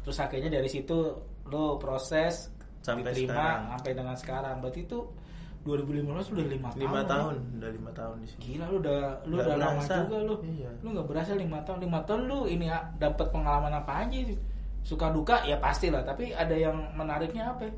[0.00, 0.96] Terus akhirnya dari situ
[1.44, 2.48] lo proses
[2.80, 3.60] Sampai diterima sekarang.
[3.70, 4.54] sampai dengan sekarang.
[4.60, 4.98] Berarti itu
[5.64, 6.80] 2015 udah lima tahun.
[6.84, 7.04] lima ya?
[7.08, 9.94] tahun udah lima tahun di sini Gila lu udah lu Nggak udah lama berasa.
[10.04, 10.34] juga lu.
[10.44, 10.70] Iya.
[10.84, 11.78] Lu nggak berasa lima tahun.
[11.80, 14.36] Lima tahun lu ini ya, dapat pengalaman apa aja sih?
[14.84, 16.04] Suka duka ya pasti lah.
[16.04, 17.64] Tapi ada yang menariknya apa?
[17.64, 17.72] ya?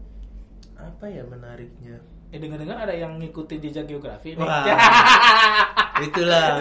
[0.76, 1.96] apa ya menariknya
[2.28, 4.44] Eh dengar-dengar ada yang ngikutin jejak geografi nih.
[5.96, 6.60] Itulah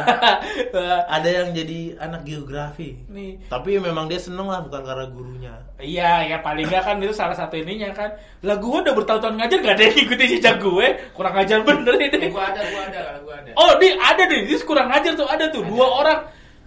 [1.15, 3.35] ada yang jadi anak geografi nih.
[3.47, 5.53] Tapi memang dia seneng lah bukan karena gurunya.
[5.75, 8.15] Iya, ya paling nggak kan itu salah satu ininya kan.
[8.47, 10.87] Lah gue udah bertahun-tahun ngajar gak ada yang ngikutin jejak gue.
[11.11, 12.27] Kurang ajar bener Eh, ini.
[12.31, 13.51] gua ada, gua ada, gua ada.
[13.59, 14.39] Oh, di ada deh.
[14.47, 16.19] Ini kurang ajar tuh ada tuh dua orang.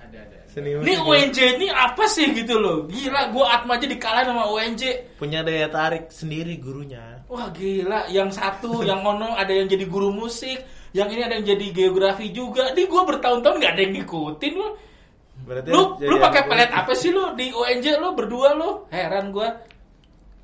[0.04, 0.36] Ada, ada.
[0.52, 2.84] Seniman Ini UNJ ini apa sih gitu loh.
[2.84, 4.82] Gila, gue Atma aja dikalahin sama UNJ.
[5.16, 7.24] punya daya tarik sendiri gurunya.
[7.28, 10.60] Wah gila, yang satu, yang ono ada yang jadi guru musik,
[10.90, 12.72] yang ini ada yang jadi geografi juga.
[12.72, 14.68] Di gue bertahun-tahun gak ada yang ngikutin lu.
[15.38, 18.84] Berarti Lu lu pakai pelet apa sih lu di UNJ lu berdua lu?
[18.88, 19.48] Heran gue.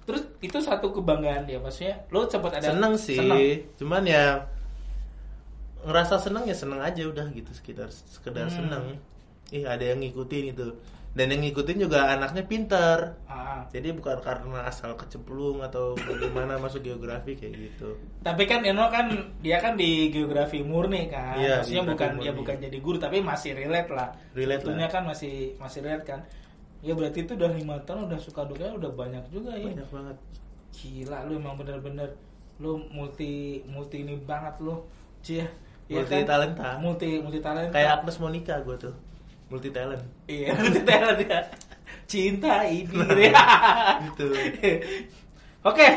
[0.05, 2.05] Terus itu satu kebanggaan dia maksudnya.
[2.09, 3.41] Lu sempat ada Seneng sih, seneng.
[3.75, 4.45] cuman ya
[5.85, 8.57] ngerasa seneng ya seneng aja udah gitu sekitar sekedar Hmm.
[8.57, 8.85] seneng.
[9.53, 10.67] Ih ada yang ngikutin itu.
[11.15, 13.15] Dan yang ngikutin juga anaknya pinter.
[13.25, 13.63] Ah.
[13.71, 17.95] Jadi bukan karena asal kecemplung atau bagaimana masuk geografi kayak gitu.
[18.21, 19.07] Tapi kan Eno kan
[19.39, 21.39] dia kan di geografi murni kan.
[21.39, 22.27] Iya, Maksudnya bukan murni.
[22.27, 24.11] ya bukan jadi guru tapi masih relate lah.
[24.35, 24.91] Relate lah.
[24.91, 26.21] kan masih masih relate kan.
[26.83, 29.71] Ya berarti itu udah lima tahun udah suka dukanya udah banyak juga ya.
[29.71, 30.17] banyak banget
[30.75, 32.11] Gila lu emang bener-bener
[32.59, 34.83] lu multi multi ini banget lu.
[35.23, 35.47] Cie.
[35.87, 37.71] multi talenta Multi multi talenta.
[37.71, 38.95] kayak Agnes Monica gue tuh
[39.55, 41.39] multi talent iya, multi talent ya.
[42.11, 43.47] Cinta ini gitu ya.
[44.11, 44.27] gitu
[45.63, 45.89] Oke.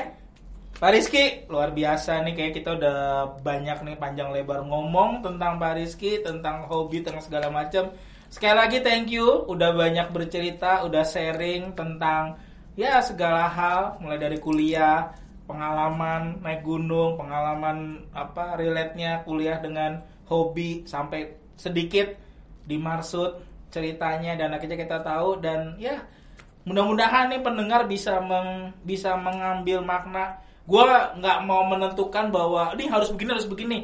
[0.77, 2.97] Pak Rizky, luar biasa nih kayak kita udah
[3.41, 7.89] banyak nih panjang lebar ngomong tentang Pak Rizky, tentang hobi, tentang segala macam.
[8.29, 12.37] Sekali lagi thank you, udah banyak bercerita, udah sharing tentang
[12.77, 15.17] ya segala hal, mulai dari kuliah,
[15.49, 22.13] pengalaman naik gunung, pengalaman apa relate-nya kuliah dengan hobi sampai sedikit
[22.67, 26.03] di Marsud ceritanya dan akhirnya kita tahu dan ya
[26.67, 30.43] mudah-mudahan nih pendengar bisa meng, bisa mengambil makna.
[30.67, 33.77] Gua nggak mau menentukan bahwa ini harus begini harus begini.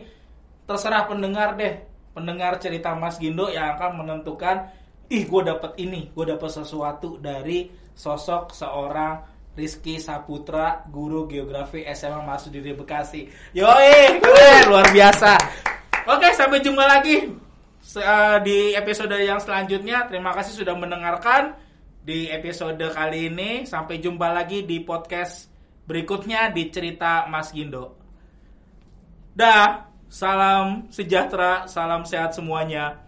[0.68, 1.80] Terserah pendengar deh.
[2.14, 4.70] Pendengar cerita Mas Gindo yang akan menentukan.
[5.12, 9.20] Ih, gue dapet ini, gue dapet sesuatu dari sosok seorang
[9.54, 13.30] Rizky Saputra, guru geografi SMA Masudiri Bekasi.
[13.54, 14.22] Yoi,
[14.70, 15.38] luar biasa.
[16.10, 17.43] Oke, sampai jumpa lagi
[18.00, 20.08] eh, di episode yang selanjutnya.
[20.08, 21.54] Terima kasih sudah mendengarkan
[22.02, 23.68] di episode kali ini.
[23.68, 25.52] Sampai jumpa lagi di podcast
[25.84, 28.00] berikutnya di cerita Mas Gindo.
[29.36, 33.03] Dah, salam sejahtera, salam sehat semuanya.